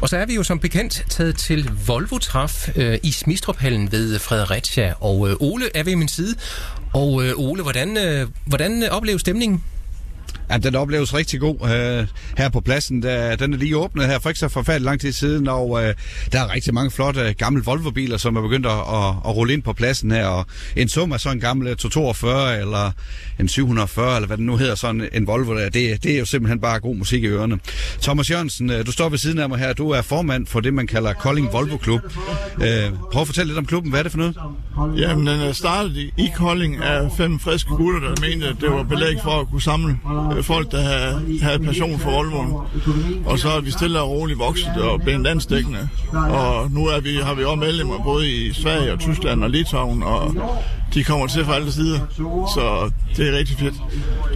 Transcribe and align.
Og 0.00 0.08
så 0.08 0.16
er 0.16 0.26
vi 0.26 0.34
jo 0.34 0.42
som 0.42 0.58
bekendt 0.58 1.04
taget 1.08 1.36
til 1.36 1.70
Volvo 1.86 2.18
Traf 2.18 2.68
øh, 2.76 2.98
i 3.02 3.12
Smistruphallen 3.12 3.92
ved 3.92 4.18
Fredericia. 4.18 4.94
Og 5.00 5.28
øh, 5.28 5.36
Ole 5.40 5.64
er 5.74 5.82
ved 5.82 5.96
min 5.96 6.08
side. 6.08 6.36
Og 6.92 7.24
øh, 7.24 7.32
Ole, 7.36 7.62
hvordan, 7.62 7.96
øh, 7.96 8.28
hvordan 8.46 8.82
opleves 8.90 9.20
stemningen? 9.20 9.64
Ja, 10.50 10.58
den 10.58 10.74
opleves 10.74 11.14
rigtig 11.14 11.40
god 11.40 11.56
uh, 11.60 12.06
her 12.38 12.48
på 12.52 12.60
pladsen. 12.60 13.02
Der, 13.02 13.36
den 13.36 13.52
er 13.52 13.58
lige 13.58 13.76
åbnet 13.76 14.06
her 14.06 14.18
for 14.18 14.28
ikke 14.28 14.38
så 14.38 14.48
forfærdeligt 14.48 14.84
lang 14.84 15.00
tid 15.00 15.12
siden, 15.12 15.48
og 15.48 15.70
uh, 15.70 15.80
der 16.32 16.40
er 16.40 16.54
rigtig 16.54 16.74
mange 16.74 16.90
flotte 16.90 17.34
gamle 17.38 17.62
Volvo-biler, 17.62 18.16
som 18.16 18.36
er 18.36 18.42
begyndt 18.42 18.66
at, 18.66 18.72
at, 18.72 19.08
at 19.26 19.36
rulle 19.36 19.52
ind 19.52 19.62
på 19.62 19.72
pladsen 19.72 20.10
her. 20.10 20.26
Og 20.26 20.46
en 20.76 20.88
sum 20.88 21.12
af 21.12 21.20
sådan 21.20 21.36
en 21.36 21.40
gammel 21.40 21.68
øh, 21.68 21.76
242 21.76 22.60
eller 22.60 22.90
en 23.40 23.48
740, 23.48 24.16
eller 24.16 24.26
hvad 24.26 24.36
det 24.36 24.46
nu 24.46 24.56
hedder, 24.56 24.74
sådan 24.74 25.08
en 25.12 25.26
Volvo 25.26 25.54
der, 25.54 25.68
det, 25.68 26.02
det 26.02 26.14
er 26.14 26.18
jo 26.18 26.24
simpelthen 26.24 26.60
bare 26.60 26.80
god 26.80 26.96
musik 26.96 27.22
i 27.22 27.26
ørerne. 27.26 27.58
Thomas 28.02 28.30
Jørgensen, 28.30 28.68
du 28.68 28.92
står 28.92 29.08
ved 29.08 29.18
siden 29.18 29.38
af 29.38 29.48
mig 29.48 29.58
her. 29.58 29.72
Du 29.72 29.90
er 29.90 30.02
formand 30.02 30.46
for 30.46 30.60
det, 30.60 30.74
man 30.74 30.86
kalder 30.86 31.12
Kolding 31.12 31.52
Volvo 31.52 31.76
Klub. 31.76 32.00
Uh, 32.56 32.62
prøv 33.12 33.20
at 33.20 33.26
fortælle 33.26 33.48
lidt 33.48 33.58
om 33.58 33.66
klubben. 33.66 33.90
Hvad 33.90 34.00
er 34.00 34.02
det 34.02 34.12
for 34.12 34.18
noget? 34.18 34.36
Jamen, 34.96 35.26
den 35.26 35.40
er 35.40 35.52
startet 35.52 35.96
i 35.96 36.30
Kolding 36.36 36.76
af 36.76 37.10
fem 37.16 37.38
friske 37.38 37.70
gutter, 37.70 38.00
der 38.00 38.28
mente, 38.28 38.46
at 38.46 38.56
det 38.60 38.70
var 38.70 38.82
belæg 38.82 39.16
for 39.22 39.40
at 39.40 39.46
kunne 39.50 39.62
samle 39.62 39.98
folk, 40.42 40.70
der 40.70 40.80
havde, 40.80 41.38
havde 41.42 41.58
passion 41.58 41.98
for 41.98 42.10
Volvoen. 42.10 42.52
Og 43.26 43.38
så 43.38 43.48
er 43.48 43.60
vi 43.60 43.70
stille 43.70 44.00
og 44.00 44.10
roligt 44.10 44.38
vokset 44.38 44.76
og 44.76 45.00
blevet 45.00 45.20
landstækkende. 45.20 45.88
Og 46.12 46.70
nu 46.70 46.86
er 46.86 47.00
vi, 47.00 47.16
har 47.16 47.34
vi 47.34 47.44
også 47.44 47.56
medlemmer 47.56 48.02
både 48.04 48.30
i 48.30 48.52
Sverige 48.52 48.92
og 48.92 48.98
Tyskland 48.98 49.44
og 49.44 49.50
Litauen, 49.50 50.02
og 50.02 50.34
de 50.94 51.04
kommer 51.04 51.26
til 51.26 51.44
fra 51.44 51.54
alle 51.54 51.72
sider. 51.72 51.98
Så 52.54 52.90
det 53.16 53.28
er 53.28 53.38
rigtig 53.38 53.58
fedt. 53.58 53.74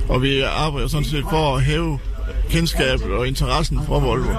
Og 0.09 0.23
vi 0.23 0.41
arbejder 0.41 0.89
sådan 0.89 1.05
set 1.05 1.25
for 1.31 1.57
at 1.57 1.63
hæve 1.63 1.99
kendskabet 2.51 3.13
og 3.13 3.29
interessen 3.29 3.81
for 3.87 4.01
Volvo. 4.01 4.35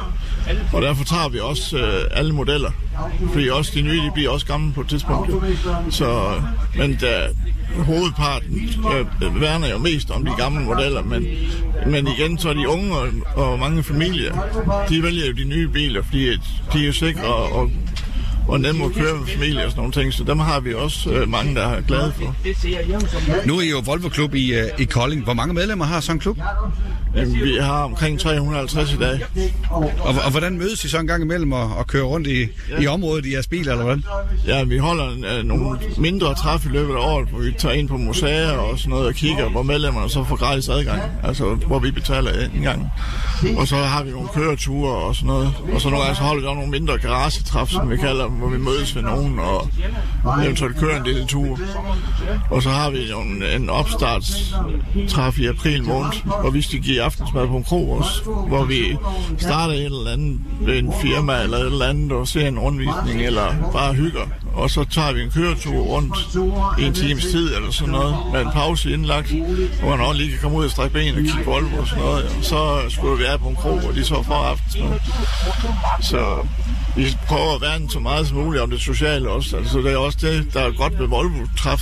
Og 0.73 0.81
derfor 0.81 1.04
tager 1.04 1.30
vi 1.30 1.40
også 1.40 1.77
øh, 1.77 2.04
alle 2.12 2.34
modeller. 2.34 2.72
Fordi 3.34 3.49
også 3.49 3.72
de 3.76 3.81
nye, 3.81 4.02
de 4.02 4.12
bliver 4.13 4.30
også 4.30 4.45
gamle 4.45 4.73
på 4.73 4.81
et 4.81 4.88
tidspunkt. 4.88 5.32
Så, 5.90 6.41
men 6.76 6.96
da, 6.96 7.27
hovedparten 7.77 8.70
øh, 9.24 9.41
værner 9.41 9.70
jo 9.70 9.77
mest 9.77 10.12
om 10.12 10.26
de 10.26 10.32
gamle 10.37 10.65
modeller, 10.65 11.04
men, 11.04 11.27
men 11.87 12.07
igen, 12.07 12.37
så 12.37 12.49
er 12.49 12.54
de 12.54 12.70
unge 12.70 12.96
og, 12.96 13.07
og 13.35 13.60
mange 13.60 13.84
familier, 13.84 14.34
de 14.90 15.04
vælger 15.04 15.26
jo 15.26 15.34
de 15.34 15.43
nye 15.43 15.68
biler, 15.68 16.04
fordi 16.04 16.32
de 16.74 16.82
er 16.82 16.85
jo 16.85 16.93
sikre 16.93 17.26
og, 17.26 17.52
og 17.52 17.71
nemme 18.48 18.85
at 18.85 18.91
køre 18.91 19.18
med 19.18 19.27
familie 19.27 19.65
og 19.65 19.71
sådan 19.71 19.79
nogle 19.79 19.93
ting, 19.93 20.13
så 20.13 20.24
dem 20.24 20.40
har 20.40 20.60
vi 20.60 20.74
også 20.74 21.10
øh, 21.10 21.29
mange, 21.29 21.55
der 21.55 21.68
er 21.68 21.82
glade 21.82 22.13
for. 22.18 22.35
Nu 23.48 23.57
er 23.57 23.62
I 23.62 23.70
jo 23.70 23.82
Volvo 23.85 24.10
Klub 24.10 24.35
i, 24.35 24.54
øh, 24.54 24.65
i 24.79 24.84
Kolding. 24.84 25.24
Hvor 25.24 25.34
mange 25.34 25.54
medlemmer 25.54 25.85
har 25.85 25.99
sådan 25.99 26.15
en 26.15 26.20
klub? 26.20 26.37
Jamen, 27.15 27.34
vi 27.43 27.57
har 27.62 27.84
omkring 27.84 28.20
350 28.20 28.93
i 28.93 28.98
dag. 28.98 29.20
Og, 29.70 29.91
og 29.99 30.32
hvordan 30.32 30.57
mødes 30.57 30.84
I 30.84 30.90
så 30.90 30.99
en 30.99 31.07
gang 31.07 31.24
imellem 31.24 31.52
og, 31.52 31.76
og 31.77 31.87
kører 31.87 32.04
rundt 32.04 32.27
i, 32.27 32.48
ja. 32.70 32.82
i 32.82 32.87
området 32.87 33.26
i 33.26 33.34
jeres 33.34 33.48
bil, 33.48 33.70
eller 33.70 33.84
hvordan? 33.84 34.04
Ja, 34.48 34.63
vi 34.63 34.77
holder 34.77 35.40
uh, 35.40 35.46
nogle 35.46 35.80
mindre 35.98 36.35
træf 36.35 36.65
i 36.65 36.70
løbet 36.70 36.93
af 36.93 36.98
året, 36.98 37.27
hvor 37.30 37.40
vi 37.40 37.52
tager 37.57 37.76
ind 37.76 37.87
på 37.87 37.98
museer 37.98 38.52
og 38.52 38.80
sådan 38.80 38.90
noget 38.90 39.07
og 39.07 39.13
kigger, 39.13 39.49
hvor 39.49 39.63
medlemmerne 39.63 40.09
så 40.09 40.24
får 40.24 40.35
gratis 40.35 40.70
adgang. 40.70 41.02
Altså, 41.24 41.46
hvor 41.68 41.80
vi 41.80 41.91
betaler 41.91 42.32
en 42.55 42.62
gang. 42.62 42.90
Og 43.57 43.68
så 43.68 43.76
har 43.76 44.04
vi 44.04 44.12
nogle 44.12 44.27
køreture 44.34 44.96
og 44.96 45.15
sådan 45.15 45.27
noget. 45.27 45.54
Og 45.74 45.82
så 45.82 45.90
nogle 45.90 46.04
gange 46.04 46.18
så 46.18 46.24
holder 46.24 46.41
vi 46.41 46.48
også 46.48 46.55
nogle 46.55 46.71
mindre 46.71 46.98
garagetræf, 46.98 47.70
som 47.70 47.90
vi 47.90 47.98
kalder 47.98 48.27
hvor 48.38 48.50
vi 48.50 48.58
mødes 48.58 48.96
ved 48.96 49.04
nogen 49.04 49.40
og 49.40 49.70
eventuelt 50.44 50.78
kører 50.78 50.98
en 50.98 51.04
lille 51.04 51.26
tur. 51.26 51.60
Og 52.52 52.64
så 52.64 52.70
har 52.70 52.90
vi 52.90 53.10
jo 53.10 53.20
en, 53.20 53.44
en 53.44 53.70
opstartstræf 53.70 55.40
i 55.40 55.46
april 55.46 55.84
måned, 55.84 56.12
hvor 56.42 56.50
vi 56.50 56.62
skal 56.62 56.80
give 56.80 57.02
aftensmad 57.02 57.48
på 57.48 57.58
en 57.58 57.64
krog 57.64 57.98
også, 57.98 58.24
hvor 58.48 58.66
vi 58.66 58.98
starter 59.38 59.74
et 59.74 59.86
eller 59.86 60.12
andet 60.12 60.40
ved 60.62 60.77
en 60.77 60.94
firma 61.02 61.42
eller 61.42 61.58
et 61.58 61.66
eller 61.66 61.86
andet 61.86 62.12
og 62.12 62.27
ser 62.27 62.48
en 62.48 62.60
rundvisning 62.60 63.22
eller 63.22 63.72
bare 63.74 63.94
hygger. 63.94 64.28
Og 64.53 64.70
så 64.70 64.84
tager 64.84 65.14
vi 65.14 65.22
en 65.22 65.31
køretur 65.31 65.81
rundt 65.81 66.18
i 66.80 66.86
en 66.86 66.94
times 66.94 67.25
tid 67.25 67.56
eller 67.56 67.72
sådan 67.72 67.92
noget, 67.92 68.16
med 68.34 68.42
en 68.42 68.52
pause 68.52 68.92
indlagt, 68.92 69.34
hvor 69.82 69.90
man 69.90 70.00
også 70.00 70.22
lige 70.22 70.32
kan 70.32 70.40
komme 70.40 70.58
ud 70.58 70.66
og 70.66 70.72
strække 70.72 70.94
ben 70.94 71.16
og 71.16 71.22
kigge 71.22 71.44
på 71.44 71.52
og 71.52 71.88
sådan 71.88 72.04
noget. 72.04 72.24
Og 72.38 72.44
så 72.44 72.80
skulle 72.90 73.18
vi 73.18 73.24
være 73.24 73.40
på 73.40 73.48
en 73.48 73.56
krog, 73.56 73.82
og 73.88 73.96
de 73.96 74.04
så 74.04 74.24
for 74.24 74.34
aftensmad. 74.34 75.00
Så 76.02 76.48
vi 76.96 77.18
prøver 77.28 77.56
at 77.56 77.62
værne 77.62 77.90
så 77.90 78.00
meget 78.00 78.28
som 78.28 78.38
muligt 78.38 78.64
om 78.64 78.70
det 78.70 78.82
sociale 78.82 79.30
også. 79.30 79.58
Altså, 79.58 79.78
det 79.78 79.94
er 79.94 79.98
også 79.98 80.18
det, 80.22 80.54
der 80.54 80.62
er 80.62 80.72
godt 80.72 81.00
ved 81.00 81.08
Volvo-træf, 81.08 81.82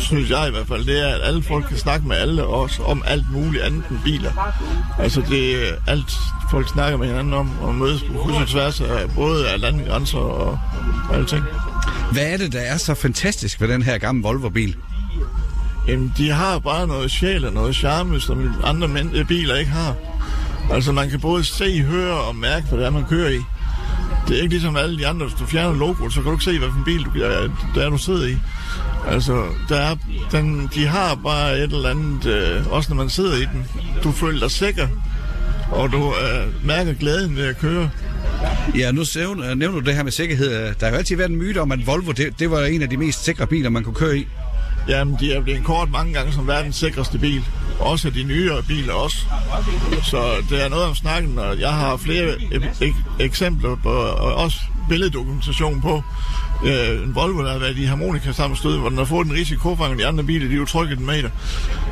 synes 0.00 0.30
jeg 0.30 0.48
i 0.48 0.50
hvert 0.50 0.66
fald. 0.66 0.84
Det 0.84 1.08
er, 1.08 1.14
at 1.14 1.20
alle 1.24 1.42
folk 1.42 1.68
kan 1.68 1.78
snakke 1.78 2.08
med 2.08 2.16
alle 2.16 2.44
også 2.46 2.82
om 2.82 3.02
alt 3.06 3.24
muligt 3.32 3.62
andet 3.62 3.84
end 3.90 3.98
biler. 4.04 4.54
Altså, 4.98 5.22
det 5.28 5.68
er 5.68 5.72
alt, 5.86 6.12
folk 6.50 6.68
snakker 6.68 6.98
med 6.98 7.06
hinanden 7.06 7.32
om, 7.32 7.50
og 7.60 7.74
mødes 7.74 8.02
på 8.02 8.18
kryds 8.18 8.36
og 8.36 8.48
tværs 8.48 8.80
af 8.80 9.10
både 9.14 9.48
af 9.48 9.60
landegrænser 9.60 10.18
og 10.18 10.58
alting. 11.12 11.44
Hvad 12.12 12.32
er 12.32 12.36
det, 12.36 12.52
der 12.52 12.60
er 12.60 12.76
så 12.76 12.94
fantastisk 12.94 13.60
ved 13.60 13.68
den 13.68 13.82
her 13.82 13.98
gamle 13.98 14.22
Volvo-bil? 14.22 14.76
Jamen, 15.88 16.14
de 16.16 16.30
har 16.30 16.58
bare 16.58 16.86
noget 16.86 17.10
sjæl 17.10 17.44
og 17.44 17.52
noget 17.52 17.76
charme, 17.76 18.20
som 18.20 18.54
andre 18.64 18.88
biler 19.24 19.56
ikke 19.56 19.70
har. 19.70 19.94
Altså, 20.70 20.92
man 20.92 21.10
kan 21.10 21.20
både 21.20 21.44
se, 21.44 21.82
høre 21.82 22.14
og 22.14 22.36
mærke, 22.36 22.66
hvad 22.66 22.78
det 22.78 22.86
er, 22.86 22.90
man 22.90 23.04
kører 23.08 23.30
i. 23.30 23.38
Det 24.28 24.38
er 24.38 24.42
ikke 24.42 24.54
ligesom 24.54 24.76
alle 24.76 24.98
de 24.98 25.06
andre. 25.06 25.26
Hvis 25.26 25.38
du 25.38 25.46
fjerner 25.46 25.78
logoet, 25.78 26.12
så 26.12 26.20
kan 26.20 26.24
du 26.24 26.32
ikke 26.32 26.44
se, 26.44 26.58
hvad 26.58 26.68
for 26.68 26.78
en 26.78 26.84
bil 26.84 27.04
du, 27.04 27.10
der 27.74 27.86
er, 27.86 27.90
du 27.90 27.98
sidder 27.98 28.26
i. 28.26 28.36
Altså, 29.08 29.44
der 29.68 29.76
er, 29.76 29.96
den, 30.32 30.70
de 30.74 30.86
har 30.86 31.14
bare 31.14 31.58
et 31.58 31.72
eller 31.72 31.90
andet, 31.90 32.26
øh, 32.26 32.72
også 32.72 32.94
når 32.94 32.96
man 32.96 33.10
sidder 33.10 33.36
i 33.36 33.44
den. 33.44 33.66
Du 34.04 34.12
føler 34.12 34.40
dig 34.40 34.50
sikker, 34.50 34.88
og 35.70 35.92
du 35.92 36.06
øh, 36.06 36.66
mærker 36.66 36.92
glæden 36.94 37.36
ved 37.36 37.46
at 37.46 37.58
køre. 37.58 37.90
Ja, 38.76 38.92
nu 38.92 39.04
nævner 39.54 39.80
du 39.80 39.86
det 39.86 39.94
her 39.94 40.02
med 40.02 40.12
sikkerhed. 40.12 40.50
Der 40.52 40.86
har 40.86 40.90
jo 40.90 40.96
altid 40.96 41.16
været 41.16 41.30
en 41.30 41.36
myte 41.36 41.58
om, 41.58 41.72
at 41.72 41.86
Volvo, 41.86 42.12
det, 42.12 42.38
det 42.38 42.50
var 42.50 42.60
en 42.60 42.82
af 42.82 42.90
de 42.90 42.96
mest 42.96 43.24
sikre 43.24 43.46
biler, 43.46 43.70
man 43.70 43.84
kunne 43.84 43.94
køre 43.94 44.18
i. 44.18 44.26
Jamen, 44.88 45.16
de 45.20 45.32
er 45.32 45.40
blevet 45.40 45.64
kort 45.64 45.90
mange 45.90 46.12
gange 46.12 46.32
som 46.32 46.46
verdens 46.46 46.76
sikreste 46.76 47.18
bil. 47.18 47.44
Også 47.78 48.10
de 48.10 48.22
nyere 48.22 48.62
biler 48.62 48.92
også. 48.92 49.16
Så 50.02 50.34
det 50.50 50.64
er 50.64 50.68
noget 50.68 50.84
om 50.84 50.94
snakken, 50.94 51.38
og 51.38 51.60
jeg 51.60 51.72
har 51.72 51.96
flere 51.96 52.34
ek- 52.34 53.04
eksempler 53.20 53.76
på, 53.82 53.88
og 53.92 54.34
også 54.34 54.56
billeddokumentation 54.88 55.80
på, 55.80 56.02
øh, 56.66 57.02
en 57.04 57.14
Volvo, 57.14 57.42
der 57.44 57.52
har 57.52 57.58
været 57.58 57.78
i 57.78 57.84
harmonika 57.84 58.32
sammen 58.32 58.56
stød, 58.56 58.78
hvor 58.78 58.88
den 58.88 58.98
har 58.98 59.04
fået 59.04 59.26
en 59.26 59.32
risiko 59.32 59.76
for 59.76 59.84
de 59.86 60.06
andre 60.06 60.24
biler, 60.24 60.48
de 60.48 60.54
er 60.54 60.58
jo 60.58 60.64
trykket 60.64 60.98
den 60.98 61.06
meter. 61.06 61.30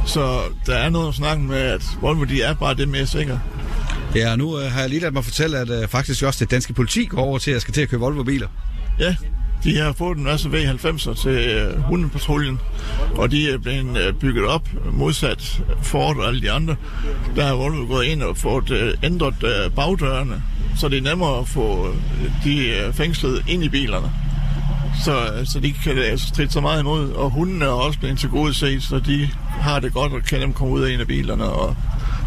Så 0.07 0.41
der 0.67 0.75
er 0.77 0.89
noget 0.91 1.07
om 1.09 1.13
snakken 1.13 1.47
med, 1.49 1.59
at 1.59 1.83
Volvo, 2.01 2.25
de 2.25 2.43
er 2.43 2.55
bare 2.55 2.75
det 2.75 2.89
mere 2.89 3.07
sikre. 3.07 3.41
Ja, 4.15 4.37
nu 4.37 4.59
øh, 4.59 4.73
har 4.73 4.81
jeg 4.81 4.89
lige 4.89 5.01
ladet 5.01 5.15
mig 5.15 5.25
fortælle, 5.25 5.59
at 5.59 5.71
øh, 5.71 5.89
faktisk 5.89 6.23
også 6.23 6.45
det 6.45 6.51
danske 6.51 6.73
politi 6.73 7.05
går 7.05 7.19
over 7.23 7.39
til, 7.39 7.51
at 7.51 7.55
jeg 7.55 7.61
skal 7.61 7.75
til 7.75 7.81
at 7.81 7.89
køre 7.89 8.01
Volvo-biler. 8.01 8.49
Ja, 8.99 9.15
de 9.65 9.79
har 9.79 9.93
fået 9.93 10.19
en 10.19 10.25
masse 10.25 10.49
V90'er 10.49 11.23
til 11.23 11.31
øh, 11.31 11.83
hundepatruljen, 11.83 12.61
og 13.17 13.31
de 13.31 13.51
er 13.51 13.59
blevet 13.59 13.97
øh, 13.97 14.15
bygget 14.15 14.47
op 14.47 14.69
modsat 14.93 15.63
Ford 15.83 16.17
og 16.17 16.27
alle 16.27 16.41
de 16.43 16.51
andre. 16.51 16.77
Der 17.37 17.47
har 17.47 17.55
Volvo 17.55 17.87
gået 17.87 18.05
ind 18.05 18.23
og 18.23 18.37
fået 18.37 18.71
øh, 18.71 18.95
ændret 19.03 19.45
øh, 19.45 19.71
bagdørene, 19.71 20.43
så 20.79 20.89
det 20.89 20.99
er 20.99 21.03
nemmere 21.03 21.39
at 21.39 21.49
få 21.49 21.89
øh, 21.89 21.95
de 22.45 22.69
øh, 22.69 22.93
fængslet 22.93 23.43
ind 23.49 23.65
i 23.65 23.69
bilerne. 23.69 24.11
Så, 25.05 25.33
øh, 25.35 25.47
så 25.47 25.61
de 25.61 25.73
kan 25.73 25.99
øh, 25.99 26.11
altså 26.11 26.29
stride 26.29 26.51
så 26.51 26.61
meget 26.61 26.81
imod, 26.81 27.13
og 27.13 27.31
hundene 27.31 27.65
er 27.65 27.69
også 27.69 27.99
blevet 27.99 28.19
til 28.19 28.29
gode 28.29 28.55
set, 28.55 28.83
så 28.83 28.99
de 28.99 29.29
har 29.61 29.81
det 29.81 29.93
godt 29.93 30.13
og 30.13 30.23
kan 30.23 30.41
dem 30.41 30.53
komme 30.53 30.75
ud 30.75 30.83
af 30.83 30.93
en 30.93 31.01
af 31.01 31.07
bilerne 31.07 31.45
og 31.45 31.77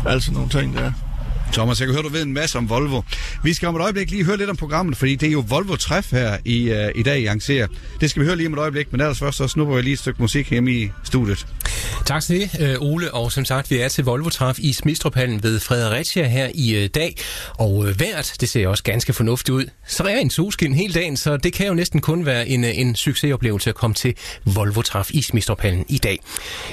alt 0.06 0.24
sådan 0.24 0.34
nogle 0.34 0.50
ting 0.50 0.78
der. 0.78 0.92
Thomas, 1.56 1.80
jeg 1.80 1.88
kan 1.88 1.94
høre, 1.94 2.04
du 2.04 2.10
ved 2.10 2.22
en 2.22 2.34
masse 2.34 2.58
om 2.58 2.70
Volvo. 2.70 3.02
Vi 3.44 3.54
skal 3.54 3.68
om 3.68 3.76
et 3.76 3.82
øjeblik 3.82 4.12
lige 4.12 4.24
høre 4.24 4.38
lidt 4.38 4.50
om 4.50 4.58
programmet, 4.58 4.98
fordi 4.98 5.16
det 5.16 5.28
er 5.28 5.32
jo 5.32 5.44
Volvo-træf 5.48 6.12
her 6.12 6.38
i, 6.46 6.72
uh, 6.72 6.78
i 6.96 7.04
dag 7.04 7.20
i 7.20 7.26
arrangerer. 7.26 7.68
Det 8.02 8.10
skal 8.10 8.22
vi 8.22 8.26
høre 8.26 8.36
lige 8.36 8.48
om 8.48 8.54
et 8.54 8.60
øjeblik, 8.60 8.92
men 8.92 9.02
ellers 9.02 9.20
først 9.20 9.38
så 9.38 9.48
snupper 9.48 9.76
vi 9.76 9.82
lige 9.82 9.94
et 9.94 10.00
stykke 10.00 10.22
musik 10.22 10.50
hjemme 10.50 10.72
i 10.72 10.90
studiet. 11.04 11.48
Tak 12.06 12.24
til 12.24 12.40
det, 12.40 12.50
øh, 12.60 12.76
Ole. 12.80 13.14
Og 13.14 13.32
som 13.32 13.46
sagt, 13.46 13.72
vi 13.72 13.78
er 13.78 13.88
til 13.88 14.04
Volvo-træf 14.04 14.60
i 14.60 14.74
Smistruphallen 14.74 15.44
ved 15.44 15.60
Fredericia 15.60 16.28
her 16.28 16.50
i 16.54 16.84
uh, 16.84 16.90
dag. 16.96 17.16
Og 17.58 17.76
uh, 17.76 18.00
vejret, 18.00 18.34
det 18.40 18.50
ser 18.50 18.68
også 18.68 18.84
ganske 18.84 19.14
fornuftigt 19.14 19.56
ud. 19.56 19.66
Så 19.88 20.04
er 20.04 20.18
en 20.18 20.30
solskin 20.30 20.74
hele 20.74 20.94
dagen, 20.94 21.18
så 21.18 21.38
det 21.38 21.54
kan 21.54 21.68
jo 21.68 21.74
næsten 21.74 22.02
kun 22.02 22.26
være 22.26 22.48
en, 22.48 22.64
en 22.64 22.96
succesoplevelse 22.96 23.70
at 23.70 23.76
komme 23.76 23.94
til 23.94 24.14
Volvo-træf 24.46 25.10
i 25.12 25.22
Smistruphallen 25.22 25.86
i 25.90 25.98
dag. 25.98 26.20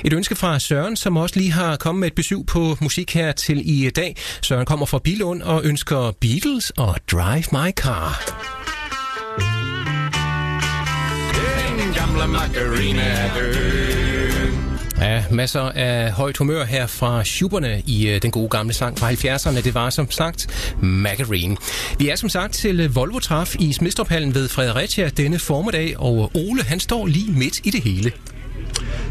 Et 0.05 0.13
ønske 0.13 0.37
fra 0.37 0.59
Søren, 0.59 0.97
som 0.97 1.17
også 1.17 1.37
lige 1.39 1.53
har 1.53 1.77
kommet 1.77 2.01
med 2.01 2.09
et 2.09 2.15
besøg 2.15 2.39
på 2.47 2.77
musik 2.81 3.15
her 3.15 3.33
til 3.33 3.63
i 3.65 3.91
dag. 3.91 4.17
Søren 4.43 4.67
kommer 4.73 4.87
fra 4.87 4.99
Bilund 4.99 5.43
og 5.43 5.65
ønsker 5.65 6.13
Beatles 6.21 6.71
og 6.71 6.97
Drive 7.11 7.45
My 7.53 7.71
Car. 7.71 8.23
Den 11.79 11.95
gamle 11.95 12.33
Macarena. 12.33 13.31
Ja, 15.01 15.25
masser 15.31 15.61
af 15.61 16.13
højt 16.13 16.37
humør 16.37 16.65
her 16.65 16.87
fra 16.87 17.25
Schuberne 17.25 17.83
i 17.87 18.09
øh, 18.09 18.23
den 18.23 18.31
gode 18.31 18.49
gamle 18.49 18.73
sang 18.73 18.99
fra 18.99 19.11
70'erne. 19.11 19.63
Det 19.65 19.75
var 19.75 19.91
som 19.91 20.11
sagt 20.11 20.75
Macarene. 20.83 21.57
Vi 21.99 22.09
er 22.09 22.17
som 22.17 22.29
sagt 22.29 22.55
til 22.55 22.81
øh, 22.81 22.97
Volvo 22.97 23.19
Traf 23.19 23.55
i 23.59 23.73
Smidstruphallen 23.73 24.35
ved 24.35 24.49
Fredericia 24.49 25.09
denne 25.09 25.39
formiddag, 25.39 25.95
og 25.99 26.31
Ole 26.35 26.63
han 26.63 26.81
står 26.81 27.07
lige 27.07 27.33
midt 27.33 27.61
i 27.65 27.71
det 27.71 27.83
hele. 27.83 28.13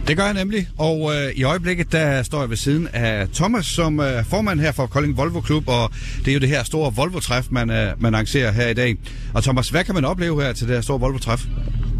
Det 0.08 0.18
gør 0.18 0.26
jeg 0.26 0.34
nemlig, 0.34 0.68
og 0.78 1.12
øh, 1.16 1.32
i 1.36 1.44
øjeblikket 1.44 1.92
der 1.92 2.24
står 2.24 2.40
jeg 2.40 2.50
ved 2.50 2.58
siden 2.58 2.88
af 2.94 3.28
Thomas, 3.34 3.66
som 3.66 4.00
øh, 4.00 4.06
er 4.06 4.20
øh, 4.20 4.26
formand 4.26 4.60
her 4.60 4.72
for 4.72 4.86
Kolding 4.86 5.18
Volvo 5.18 5.42
Klub, 5.42 5.68
og 5.68 5.92
det 6.26 6.28
er 6.28 6.34
jo 6.34 6.40
det 6.40 6.50
her 6.50 6.64
store 6.64 6.94
Volvo-træf, 6.96 7.48
man, 7.50 7.70
øh, 7.70 7.88
man 8.00 8.14
arrangerer 8.14 8.52
her 8.52 8.68
i 8.68 8.74
dag. 8.74 8.98
Og 9.34 9.44
Thomas, 9.44 9.70
hvad 9.70 9.84
kan 9.84 9.96
man 9.96 10.06
opleve 10.06 10.44
her 10.44 10.54
til 10.54 10.68
det 10.68 10.76
her 10.76 10.82
store 10.82 11.00
Volvo-træf? 11.00 11.46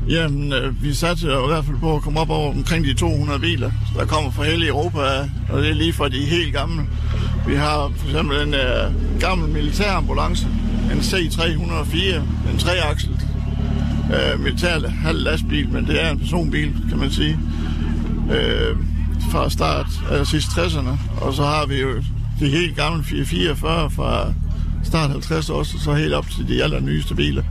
Jamen, 0.10 0.54
øh, 0.54 0.84
vi 0.84 0.94
satte 0.94 1.24
i 1.24 1.48
hvert 1.48 1.66
fald 1.66 1.78
på 1.78 1.96
at 1.96 2.02
komme 2.02 2.20
op 2.20 2.30
over 2.30 2.50
omkring 2.50 2.86
de 2.86 2.94
200 2.94 3.40
biler, 3.40 3.72
der 3.98 4.06
kommer 4.06 4.32
fra 4.32 4.44
hele 4.44 4.68
Europa, 4.68 5.30
og 5.50 5.62
det 5.62 5.70
er 5.70 5.74
lige 5.74 5.94
fra 5.94 6.10
de 6.10 6.26
helt 6.26 6.54
gamle. 6.54 6.84
Vi 7.48 7.56
har 7.56 7.92
for 7.98 8.08
eksempel 8.08 8.48
en 8.48 8.54
øh, 8.54 9.20
gammel 9.20 9.50
militærambulance, 9.50 10.48
en 10.92 11.00
C304, 11.00 12.16
en 12.52 12.60
treaksel 12.60 13.12
øh, 14.14 14.40
militær 14.40 14.88
halv 14.88 15.20
lastbil, 15.24 15.70
men 15.70 15.88
det 15.88 16.04
er 16.04 16.12
en 16.12 16.20
personbil, 16.20 16.74
kan 16.90 16.98
man 16.98 17.12
sige. 17.12 17.40
Øh, 18.32 18.78
fra 19.32 19.50
start 19.50 19.88
af 20.12 20.28
sidste 20.28 20.52
60'erne, 20.62 21.22
og 21.22 21.34
så 21.34 21.44
har 21.44 21.66
vi 21.66 21.82
jo 21.82 21.96
de 22.40 22.50
helt 22.50 22.76
gamle 22.76 23.04
444 23.04 23.92
fra 23.92 24.34
start 24.84 25.10
50 25.10 25.50
også, 25.50 25.80
så 25.80 25.94
helt 25.94 26.14
op 26.14 26.30
til 26.30 26.48
de 26.48 26.64
allernyeste 26.64 27.16
biler. 27.16 27.44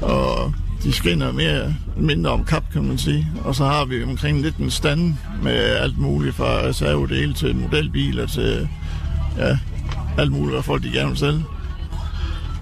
Og 0.00 0.54
de 0.82 0.92
skinner 0.92 1.32
mere 1.32 1.74
mindre 1.96 2.30
om 2.30 2.44
kap, 2.44 2.72
kan 2.72 2.84
man 2.84 2.98
sige. 2.98 3.26
Og 3.44 3.54
så 3.54 3.64
har 3.64 3.84
vi 3.84 4.02
omkring 4.02 4.42
lidt 4.42 4.56
en 4.56 4.70
stand 4.70 5.14
med 5.42 5.54
alt 5.54 5.98
muligt 5.98 6.34
fra 6.34 6.44
reservedele 6.44 7.34
til 7.34 7.56
modelbiler 7.56 8.26
til 8.26 8.68
ja, 9.38 9.58
alt 10.18 10.32
muligt, 10.32 10.52
hvad 10.52 10.62
folk 10.62 10.82
de 10.82 10.92
gerne 10.92 11.08
vil 11.08 11.18
sælge. 11.18 11.44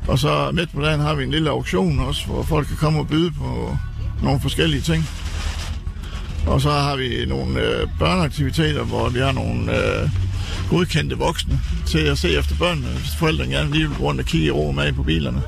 Og 0.08 0.18
så 0.18 0.50
midt 0.52 0.72
på 0.74 0.82
dagen 0.82 1.00
har 1.00 1.14
vi 1.14 1.24
en 1.24 1.30
lille 1.30 1.50
auktion 1.50 2.00
også, 2.00 2.26
hvor 2.26 2.42
folk 2.42 2.66
kan 2.66 2.76
komme 2.76 2.98
og 2.98 3.08
byde 3.08 3.30
på 3.30 3.76
nogle 4.22 4.40
forskellige 4.40 4.82
ting. 4.82 5.08
Og 6.50 6.60
så 6.60 6.70
har 6.70 6.96
vi 6.96 7.24
nogle 7.26 7.60
øh, 7.60 7.88
børneaktiviteter, 7.98 8.84
hvor 8.84 9.08
vi 9.08 9.18
har 9.18 9.32
nogle 9.32 9.76
øh, 9.78 10.08
godkendte 10.70 11.18
voksne 11.18 11.60
til 11.86 11.98
at 11.98 12.18
se 12.18 12.30
efter 12.38 12.56
børnene, 12.56 12.86
hvis 12.86 13.16
forældrene 13.18 13.52
gerne 13.52 13.72
lige 13.72 13.88
vil 13.88 13.98
rundt 13.98 14.20
og 14.20 14.26
kigge 14.26 14.50
ro 14.50 14.72
med 14.72 14.92
på 14.92 15.02
bilerne 15.02 15.42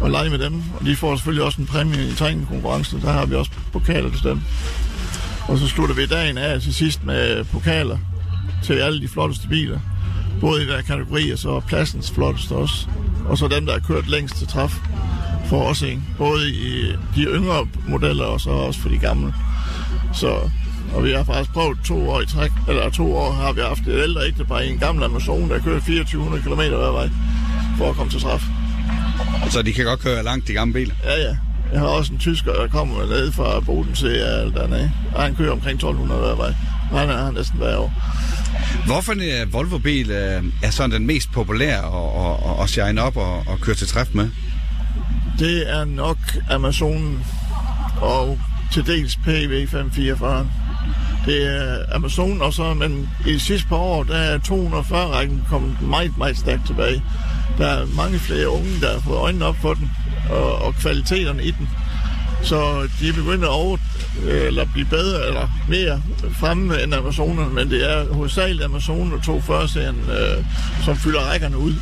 og 0.00 0.10
lege 0.10 0.30
med 0.30 0.38
dem. 0.38 0.62
Og 0.80 0.86
de 0.86 0.96
får 0.96 1.16
selvfølgelig 1.16 1.44
også 1.44 1.60
en 1.60 1.66
præmie 1.66 2.08
i 2.08 2.12
træningskonkurrence. 2.12 3.00
Der 3.00 3.12
har 3.12 3.26
vi 3.26 3.34
også 3.34 3.50
pokaler 3.72 4.10
til 4.10 4.24
dem. 4.24 4.40
Og 5.48 5.58
så 5.58 5.68
slutter 5.68 5.94
vi 5.94 6.06
dagen 6.06 6.38
af 6.38 6.60
til 6.60 6.74
sidst 6.74 7.04
med 7.04 7.44
pokaler 7.44 7.98
til 8.64 8.72
alle 8.72 9.00
de 9.00 9.08
flotteste 9.08 9.48
biler. 9.48 9.80
Både 10.40 10.62
i 10.62 10.66
hver 10.66 10.82
kategori, 10.82 11.30
og 11.30 11.38
så 11.38 11.60
pladsens 11.60 12.10
flotteste 12.10 12.52
også. 12.52 12.88
Og 13.28 13.38
så 13.38 13.48
dem, 13.48 13.66
der 13.66 13.72
har 13.72 13.80
kørt 13.80 14.08
længst 14.08 14.36
til 14.36 14.46
træf, 14.46 14.74
får 15.48 15.62
også 15.62 15.86
en. 15.86 16.04
Både 16.18 16.50
i 16.50 16.92
de 17.14 17.22
yngre 17.22 17.66
modeller, 17.88 18.24
og 18.24 18.40
så 18.40 18.50
også 18.50 18.80
for 18.80 18.88
de 18.88 18.98
gamle. 18.98 19.34
Så, 20.14 20.50
og 20.94 21.04
vi 21.04 21.12
har 21.12 21.24
faktisk 21.24 21.52
prøvet 21.52 21.78
to 21.84 22.10
år 22.10 22.20
i 22.20 22.26
træk, 22.26 22.50
eller 22.68 22.90
to 22.90 23.16
år 23.16 23.32
har 23.32 23.52
vi 23.52 23.60
haft 23.60 23.80
et 23.80 24.02
ældre 24.02 24.26
ægtepar 24.26 24.60
i 24.60 24.70
en 24.70 24.78
gammel 24.78 25.04
Amazon, 25.04 25.50
der 25.50 25.58
kører 25.58 25.80
2400 25.80 26.42
km 26.42 26.76
hver 26.76 26.92
vej 26.92 27.08
for 27.78 27.90
at 27.90 27.96
komme 27.96 28.12
til 28.12 28.20
træf. 28.20 28.42
Så 29.50 29.62
de 29.62 29.72
kan 29.72 29.84
godt 29.84 30.00
køre 30.00 30.22
langt, 30.22 30.48
de 30.48 30.52
gamle 30.52 30.72
biler? 30.72 30.94
Ja, 31.04 31.20
ja. 31.20 31.36
Jeg 31.72 31.80
har 31.80 31.86
også 31.86 32.12
en 32.12 32.18
tysker, 32.18 32.52
der 32.52 32.68
kommer 32.68 33.06
ned 33.06 33.32
fra 33.32 33.60
Boden 33.60 33.94
til 33.94 34.10
dernede, 34.54 34.92
og 35.14 35.22
han 35.22 35.34
kører 35.36 35.52
omkring 35.52 35.74
1200 35.74 36.20
hver 36.20 36.34
vej. 36.34 36.52
Han 36.90 37.10
er 37.10 37.30
næsten 37.30 37.58
hver 37.58 37.76
år. 37.76 37.92
Hvorfor 38.86 39.12
en 39.12 39.52
Volvo-bil 39.52 40.10
er 40.62 40.70
sådan 40.70 40.90
den 40.90 41.06
mest 41.06 41.32
populære 41.32 41.78
at, 41.78 42.50
at, 42.50 42.62
at 42.62 42.68
shine 42.68 43.02
op 43.02 43.16
og, 43.16 43.36
og 43.46 43.60
køre 43.60 43.76
til 43.76 43.86
træf 43.86 44.06
med? 44.12 44.30
Det 45.38 45.70
er 45.70 45.84
nok 45.84 46.18
Amazonen 46.50 47.24
og 48.00 48.38
til 48.84 48.86
dels 48.86 49.16
PV 49.16 49.68
544. 49.68 50.50
Det 51.26 51.46
er 51.46 51.78
Amazon, 51.94 52.42
og 52.42 52.52
så, 52.52 52.74
men 52.74 53.10
i 53.26 53.38
sidste 53.38 53.68
par 53.68 53.76
år, 53.76 54.02
der 54.02 54.16
er 54.16 54.38
240-rækken 54.38 55.42
kommet 55.48 55.82
meget, 55.82 56.18
meget 56.18 56.38
stærkt 56.38 56.66
tilbage. 56.66 57.02
Der 57.58 57.66
er 57.66 57.86
mange 57.96 58.18
flere 58.18 58.48
unge, 58.48 58.80
der 58.80 58.92
har 58.92 59.00
fået 59.00 59.16
øjnene 59.16 59.44
op 59.44 59.56
for 59.62 59.74
den, 59.74 59.90
og, 60.30 60.54
og 60.54 60.74
kvaliteterne 60.74 61.44
i 61.44 61.50
den. 61.50 61.68
Så 62.42 62.88
de 63.00 63.08
er 63.08 63.12
begyndt 63.12 63.44
at 63.44 63.50
over, 63.50 63.76
eller 64.26 64.66
blive 64.72 64.86
bedre 64.86 65.26
eller 65.26 65.48
mere 65.68 66.02
fremme 66.32 66.82
end 66.82 66.94
Amazonerne, 66.94 67.54
men 67.54 67.70
det 67.70 67.92
er 67.92 68.12
hovedsageligt 68.14 68.64
Amazon 68.64 69.12
og 69.12 69.18
240-serien, 69.18 70.10
øh, 70.10 70.44
som 70.84 70.96
fylder 70.96 71.30
rækkerne 71.30 71.58
ud. 71.58 71.74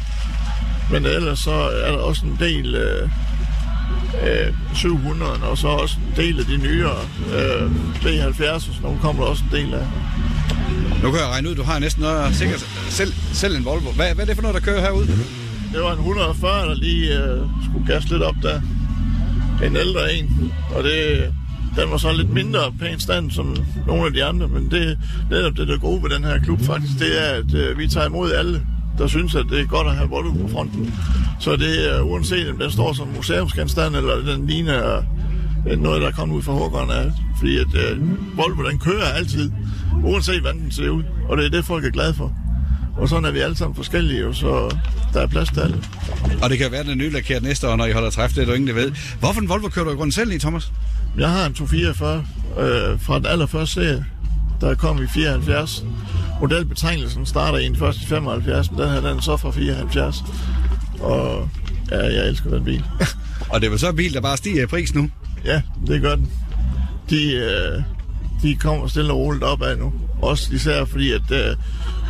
Men 0.91 1.07
ellers 1.07 1.39
så 1.39 1.71
er 1.85 1.93
der 1.93 1.99
også 1.99 2.27
en 2.27 2.37
del 2.41 2.75
øh, 2.75 3.09
øh, 4.23 4.55
700, 4.75 5.33
og 5.43 5.59
så 5.59 5.69
også 5.69 5.97
en 6.07 6.13
del 6.17 6.41
af 6.41 6.47
de 6.47 6.57
nyere 6.57 6.97
øh, 7.37 7.71
B70, 7.95 8.53
og 8.53 8.83
nogle 8.83 8.99
kommer 9.01 9.23
der 9.23 9.31
også 9.31 9.45
en 9.53 9.57
del 9.57 9.75
af. 9.75 9.87
Nu 11.03 11.11
kan 11.11 11.21
jeg 11.21 11.29
regne 11.29 11.51
ud, 11.51 11.55
du 11.55 11.63
har 11.63 11.79
næsten 11.79 12.03
noget 12.03 12.35
sikkert 12.35 12.67
selv, 12.89 13.13
selv 13.33 13.57
en 13.57 13.65
Volvo. 13.65 13.91
Hvad, 13.91 14.15
hvad 14.15 14.25
er 14.25 14.27
det 14.27 14.35
for 14.35 14.43
noget, 14.43 14.55
der 14.55 14.61
kører 14.61 14.81
herude? 14.81 15.07
Det 15.73 15.83
var 15.83 15.93
en 15.93 15.99
140, 15.99 16.69
der 16.69 16.75
lige 16.75 17.23
øh, 17.23 17.41
skulle 17.71 17.87
gas 17.87 18.11
lidt 18.11 18.23
op 18.23 18.35
der. 18.43 18.61
En 19.65 19.77
ældre 19.77 20.15
en, 20.15 20.53
og 20.77 20.85
det, 20.85 21.33
den 21.77 21.91
var 21.91 21.97
så 21.97 22.13
lidt 22.13 22.31
mindre 22.31 22.73
pæn 22.81 23.01
stand 23.01 23.31
som 23.31 23.57
nogle 23.87 24.07
af 24.07 24.13
de 24.13 24.25
andre, 24.25 24.49
men 24.49 24.71
det, 24.71 24.99
netop 25.31 25.57
det, 25.57 25.69
der 25.69 25.75
er 25.75 25.79
gode 25.79 26.03
ved 26.03 26.11
den 26.11 26.25
her 26.25 26.39
klub 26.39 26.61
faktisk, 26.61 26.99
det 26.99 27.29
er, 27.29 27.33
at 27.33 27.55
øh, 27.55 27.79
vi 27.79 27.89
tager 27.89 28.07
imod 28.07 28.33
alle, 28.33 28.67
der 28.99 29.07
synes, 29.07 29.35
at 29.35 29.47
det 29.51 29.61
er 29.61 29.67
godt 29.67 29.87
at 29.87 29.97
have 29.97 30.09
Volvo 30.09 30.33
på 30.33 30.49
fronten. 30.49 30.95
Så 31.41 31.57
det 31.57 31.97
er 31.97 32.01
uanset 32.01 32.51
om 32.51 32.59
den 32.59 32.71
står 32.71 32.93
som 32.93 33.09
museumsgenstand, 33.17 33.97
eller 33.97 34.17
den 34.17 34.47
ligner 34.47 35.03
øh, 35.69 35.81
noget, 35.81 36.03
der 36.03 36.09
er 36.09 36.13
kommet 36.13 36.37
ud 36.37 36.43
fra 36.43 36.53
huggeren 36.53 36.91
af. 36.91 37.13
Fordi 37.39 37.57
at 37.57 37.75
øh, 37.75 37.99
Volvo, 38.37 38.69
den 38.69 38.79
kører 38.79 39.05
altid, 39.05 39.51
uanset 40.05 40.41
hvordan 40.41 40.61
den 40.61 40.71
ser 40.71 40.89
ud. 40.89 41.03
Og 41.29 41.37
det 41.37 41.47
er 41.47 41.51
det, 41.51 41.65
folk 41.65 41.85
er 41.85 41.91
glade 41.91 42.15
for. 42.15 42.33
Og 42.97 43.09
sådan 43.09 43.25
er 43.25 43.31
vi 43.31 43.39
alle 43.39 43.57
sammen 43.57 43.77
forskellige, 43.77 44.35
så 44.35 44.77
der 45.13 45.21
er 45.21 45.27
plads 45.27 45.49
til 45.49 45.61
alle. 45.61 45.83
Og 46.43 46.51
det 46.51 46.59
kan 46.59 46.71
være, 46.71 46.81
at 46.81 46.87
den 46.87 47.01
er 47.01 47.05
nylakeret 47.05 47.43
næste 47.43 47.69
år, 47.69 47.77
når 47.77 47.87
I 47.87 47.93
holder 47.93 48.11
træf, 48.11 48.31
det 48.31 48.43
er 48.43 48.47
du 48.47 48.53
ingen, 48.53 48.69
der 48.69 48.75
ved. 48.75 48.93
Hvorfor 49.21 49.41
en 49.41 49.49
Volvo 49.49 49.69
kører 49.69 49.85
du 49.85 49.93
i 49.93 49.95
grunden 49.95 50.13
selv 50.13 50.33
i, 50.33 50.39
Thomas? 50.39 50.73
Jeg 51.19 51.31
har 51.31 51.47
en 51.47 51.55
244 51.55 52.25
øh, 52.59 53.01
fra 53.01 53.19
den 53.19 53.27
allerførste 53.27 53.75
serie, 53.75 54.05
der 54.61 54.75
kom 54.75 55.03
i 55.03 55.07
74. 55.07 55.85
Modelbetegnelsen 56.41 57.27
starter 57.27 57.59
egentlig 57.59 57.79
først 57.79 57.99
i 57.99 58.07
75, 58.07 58.71
men 58.71 58.81
den 58.81 58.89
her 58.89 59.01
den 59.01 59.23
så 59.23 59.37
fra 59.37 59.51
74. 59.51 60.25
Og 61.01 61.49
ja, 61.91 61.97
jeg 61.97 62.29
elsker 62.29 62.51
den 62.51 62.65
bil. 62.65 62.85
og 63.51 63.61
det 63.61 63.67
er 63.67 63.71
vel 63.71 63.79
så 63.79 63.89
en 63.89 63.97
bil, 63.97 64.15
der 64.15 64.21
bare 64.21 64.37
stiger 64.37 64.63
i 64.63 64.67
pris 64.67 64.95
nu? 64.95 65.11
Ja, 65.45 65.63
det 65.87 66.01
gør 66.01 66.15
den. 66.15 66.33
De, 67.11 67.33
øh, 67.33 67.83
de 68.43 68.55
kommer 68.55 68.87
stille 68.87 69.13
og 69.13 69.19
roligt 69.19 69.45
op 69.45 69.63
af 69.63 69.79
nu. 69.79 69.93
Også 70.23 70.55
især 70.55 70.85
fordi, 70.85 71.13
at 71.13 71.31
øh, 71.31 71.57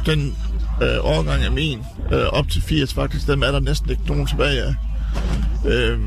den 0.07 0.37
øh, 0.83 0.99
årgang 1.01 1.43
af 1.43 1.53
min, 1.53 1.79
øh, 2.13 2.27
op 2.27 2.49
til 2.49 2.63
80 2.63 2.95
faktisk, 2.95 3.27
dem 3.27 3.43
er 3.43 3.51
der 3.51 3.61
næsten 3.61 3.91
ikke 3.91 4.03
nogen 4.07 4.27
tilbage 4.27 4.63
af. 4.63 4.75
Øh, 5.67 5.99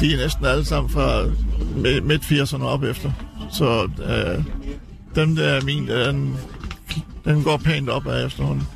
de 0.00 0.14
er 0.14 0.16
næsten 0.16 0.44
alle 0.44 0.64
sammen 0.64 0.90
fra 0.90 1.24
midt 2.02 2.22
80'erne 2.22 2.64
op 2.64 2.82
efter. 2.82 3.12
Så 3.50 3.82
øh, 3.82 4.44
dem 5.14 5.36
der 5.36 5.44
er 5.44 5.60
min, 5.64 5.88
den, 5.88 6.36
den 7.24 7.42
går 7.42 7.56
pænt 7.56 7.88
op 7.88 8.06
af 8.06 8.26
efterhånden. 8.26 8.66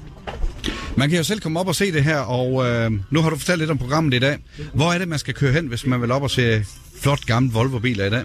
Man 0.97 1.09
kan 1.09 1.19
jo 1.19 1.25
selv 1.25 1.41
komme 1.41 1.61
op 1.61 1.69
og 1.69 1.75
se 1.75 1.93
det 1.93 2.05
her, 2.05 2.19
og 2.19 2.67
øh, 2.67 2.93
nu 3.11 3.23
har 3.23 3.31
du 3.31 3.37
fortalt 3.37 3.59
lidt 3.59 3.71
om 3.71 3.79
programmet 3.79 4.15
i 4.15 4.19
dag. 4.19 4.39
Hvor 4.75 4.93
er 4.93 4.99
det, 4.99 5.09
man 5.09 5.19
skal 5.19 5.35
køre 5.35 5.53
hen, 5.53 5.67
hvis 5.67 5.87
man 5.87 6.03
vil 6.03 6.11
op 6.11 6.23
og 6.23 6.31
se 6.31 6.65
flot 7.01 7.27
gamle 7.27 7.53
Volvo-biler 7.53 8.05
i 8.05 8.11
dag? 8.11 8.23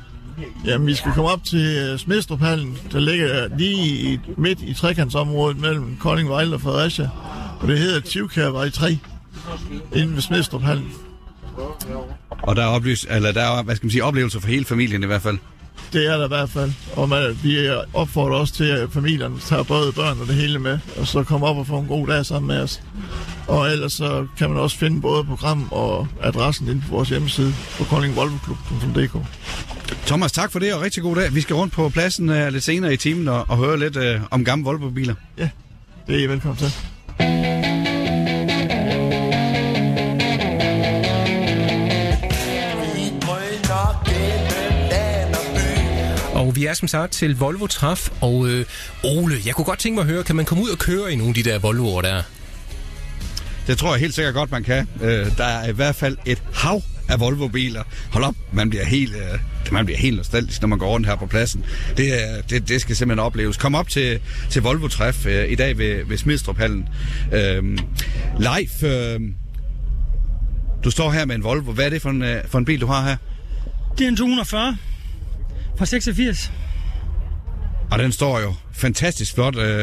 Jamen, 0.66 0.88
vi 0.88 0.94
skal 0.94 1.12
komme 1.12 1.32
op 1.32 1.44
til 1.44 1.96
Smidstruphallen, 1.98 2.78
der 2.92 3.00
ligger 3.00 3.58
lige 3.58 4.14
i, 4.14 4.20
midt 4.38 4.60
i 4.62 4.74
trekantsområdet 4.74 5.60
mellem 5.60 5.98
Kolding, 6.00 6.30
Vejle 6.30 6.56
og 6.56 6.62
Fredericia. 6.62 7.10
Og 7.60 7.68
det 7.68 7.80
hedder 7.80 8.00
Tivkærvej 8.00 8.70
3, 8.70 8.98
inden 9.96 10.16
ved 10.16 10.22
Smidstruphallen. 10.22 10.92
Og 12.30 12.56
der 12.56 12.64
er, 12.64 12.68
oplys, 12.68 13.06
eller 13.10 13.32
der 13.32 13.42
er 13.42 13.64
hvad 13.64 13.76
skal 13.76 13.86
man 13.86 13.92
sige, 13.92 14.04
oplevelser 14.04 14.40
for 14.40 14.48
hele 14.48 14.66
familien 14.66 15.04
i 15.04 15.06
hvert 15.06 15.22
fald? 15.22 15.38
Det 15.94 16.08
er 16.08 16.18
der 16.18 16.26
i 16.26 16.28
hvert 16.28 16.50
fald. 16.50 16.72
Og 16.96 17.10
man, 17.10 17.40
vi 17.44 17.70
opfordrer 17.94 18.38
også 18.38 18.54
til, 18.54 18.64
at 18.64 18.90
familierne 18.92 19.40
tager 19.40 19.64
både 19.64 19.92
børn 19.92 20.22
og 20.22 20.28
det 20.28 20.36
hele 20.36 20.60
med, 20.60 20.80
og 20.98 21.08
så 21.08 21.24
kommer 21.24 21.48
op 21.48 21.58
og 21.58 21.68
får 21.68 21.80
en 21.80 21.88
god 21.88 22.08
dag 22.08 22.26
sammen 22.26 22.48
med 22.48 22.64
os. 22.64 22.82
Og 23.48 23.72
ellers 23.72 23.94
så 23.94 24.28
kan 24.38 24.50
man 24.50 24.60
også 24.60 24.78
finde 24.78 25.02
både 25.02 25.24
program 25.24 25.68
og 25.72 26.08
adressen 26.22 26.68
inde 26.68 26.84
på 26.90 26.96
vores 26.96 27.10
hjemmeside 27.10 27.54
på 27.78 27.84
koldingvolvoklub.dk. 27.84 29.18
Thomas, 30.06 30.32
tak 30.32 30.52
for 30.52 30.60
det, 30.60 30.74
og 30.74 30.82
rigtig 30.82 31.04
god 31.04 31.16
dag. 31.16 31.36
Vi 31.36 31.42
skal 31.42 31.56
rundt 31.56 31.74
på 31.74 31.90
pladsen 31.90 32.30
uh, 32.30 32.48
lidt 32.48 32.64
senere 32.64 32.94
i 32.94 32.98
timen 32.98 33.28
og, 33.28 33.46
og 33.50 33.58
høre 33.58 33.80
lidt 33.80 33.98
uh, 33.98 34.22
om 34.32 34.46
gamle 34.46 34.66
Volvo-biler. 34.66 35.16
Ja, 35.38 35.50
det 36.08 36.16
er 36.16 36.20
I 36.20 36.26
velkommen 36.26 36.58
til. 36.58 36.72
Og 46.52 46.56
vi 46.56 46.66
er 46.66 46.74
som 46.74 46.88
sagt 46.88 47.14
til 47.14 47.38
Volvo 47.38 47.68
Traf, 47.68 48.10
og 48.22 48.48
øh, 48.48 48.66
Ole, 49.04 49.36
jeg 49.46 49.56
kunne 49.56 49.66
godt 49.66 49.80
tænke 49.80 49.96
mig 49.96 50.02
at 50.02 50.08
høre, 50.08 50.24
kan 50.24 50.36
man 50.36 50.46
komme 50.46 50.64
ud 50.64 50.70
og 50.70 50.78
køre 50.78 51.14
i 51.14 51.16
nogle 51.16 51.30
af 51.30 51.34
de 51.34 51.44
der 51.44 51.60
Volvoer 51.60 52.02
der? 52.02 52.24
Det 53.68 53.78
tror 53.78 53.94
jeg 53.94 54.00
helt 54.00 54.14
sikkert 54.14 54.34
godt, 54.34 54.52
man 54.52 54.64
kan. 54.64 54.88
Øh, 55.02 55.38
der 55.38 55.44
er 55.44 55.68
i 55.68 55.72
hvert 55.72 55.96
fald 55.96 56.18
et 56.26 56.44
hav 56.54 56.82
af 57.10 57.20
Volvo-biler. 57.20 57.84
Hold 58.12 58.24
op, 58.24 58.36
man 58.54 58.70
bliver 58.70 58.86
helt, 58.86 59.16
øh, 59.16 59.40
man 59.72 59.86
bliver 59.86 59.98
helt 59.98 60.18
nostalgisk, 60.18 60.62
når 60.62 60.68
man 60.68 60.80
går 60.80 60.88
rundt 60.88 61.08
her 61.08 61.16
på 61.16 61.26
pladsen. 61.26 61.66
Det, 61.98 62.24
er, 62.24 62.42
det, 62.42 62.68
det 62.68 62.82
skal 62.82 62.96
simpelthen 62.96 63.26
opleves. 63.26 63.58
Kom 63.58 63.76
op 63.76 63.90
til, 63.90 64.20
til 64.50 64.62
Volvo-træf 64.62 65.26
øh, 65.26 65.52
i 65.52 65.56
dag 65.56 65.78
ved, 65.78 66.06
ved 66.06 66.18
Smidstrup-hallen. 66.18 66.88
Øh, 67.34 67.64
live, 68.40 68.94
øh, 68.94 69.20
du 70.84 70.92
står 70.92 71.12
her 71.12 71.26
med 71.26 71.36
en 71.36 71.44
Volvo. 71.44 71.72
Hvad 71.72 71.86
er 71.86 71.90
det 71.90 72.02
for 72.02 72.10
en, 72.10 72.22
øh, 72.22 72.44
for 72.48 72.58
en 72.58 72.66
bil, 72.66 72.82
du 72.82 72.88
har 72.88 73.04
her? 73.08 73.18
Det 73.98 74.04
er 74.04 74.08
en 74.08 74.18
240 74.18 74.78
fra 75.78 75.86
86. 75.86 76.52
Og 77.92 78.00
den 78.00 78.12
står 78.12 78.40
jo 78.40 78.54
fantastisk 78.74 79.34
flot. 79.34 79.56
Øh, 79.56 79.80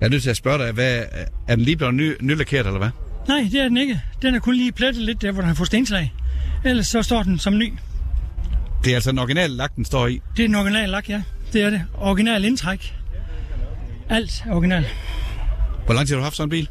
jeg 0.00 0.06
er 0.06 0.08
nødt 0.08 0.22
til 0.22 0.30
at 0.30 0.36
spørge 0.36 0.58
dig, 0.64 0.72
hvad, 0.72 1.02
er 1.48 1.56
den 1.56 1.64
lige 1.64 1.76
blevet 1.76 1.94
ny, 1.94 2.16
nylakeret, 2.20 2.66
eller 2.66 2.78
hvad? 2.78 2.90
Nej, 3.28 3.48
det 3.52 3.60
er 3.60 3.68
den 3.68 3.76
ikke. 3.76 4.00
Den 4.22 4.34
er 4.34 4.38
kun 4.38 4.54
lige 4.54 4.72
plettet 4.72 5.02
lidt 5.02 5.22
der, 5.22 5.32
hvor 5.32 5.40
den 5.42 5.48
har 5.48 5.54
fået 5.54 5.66
stenslag. 5.66 6.12
Ellers 6.64 6.86
så 6.86 7.02
står 7.02 7.22
den 7.22 7.38
som 7.38 7.58
ny. 7.58 7.72
Det 8.84 8.90
er 8.90 8.94
altså 8.94 9.10
en 9.10 9.18
original 9.18 9.50
lak, 9.50 9.76
den 9.76 9.84
står 9.84 10.06
i. 10.06 10.20
Det 10.36 10.44
er 10.44 10.48
en 10.48 10.54
original 10.54 10.88
lak, 10.88 11.08
ja. 11.08 11.22
Det 11.52 11.62
er 11.62 11.70
det. 11.70 11.82
Original 11.94 12.44
indtræk. 12.44 12.94
Alt 14.08 14.44
er 14.46 14.52
original. 14.54 14.86
Hvor 15.84 15.94
lang 15.94 16.06
tid 16.06 16.14
har 16.14 16.20
du 16.20 16.24
haft 16.24 16.36
sådan 16.36 16.46
en 16.46 16.50
bil? 16.50 16.68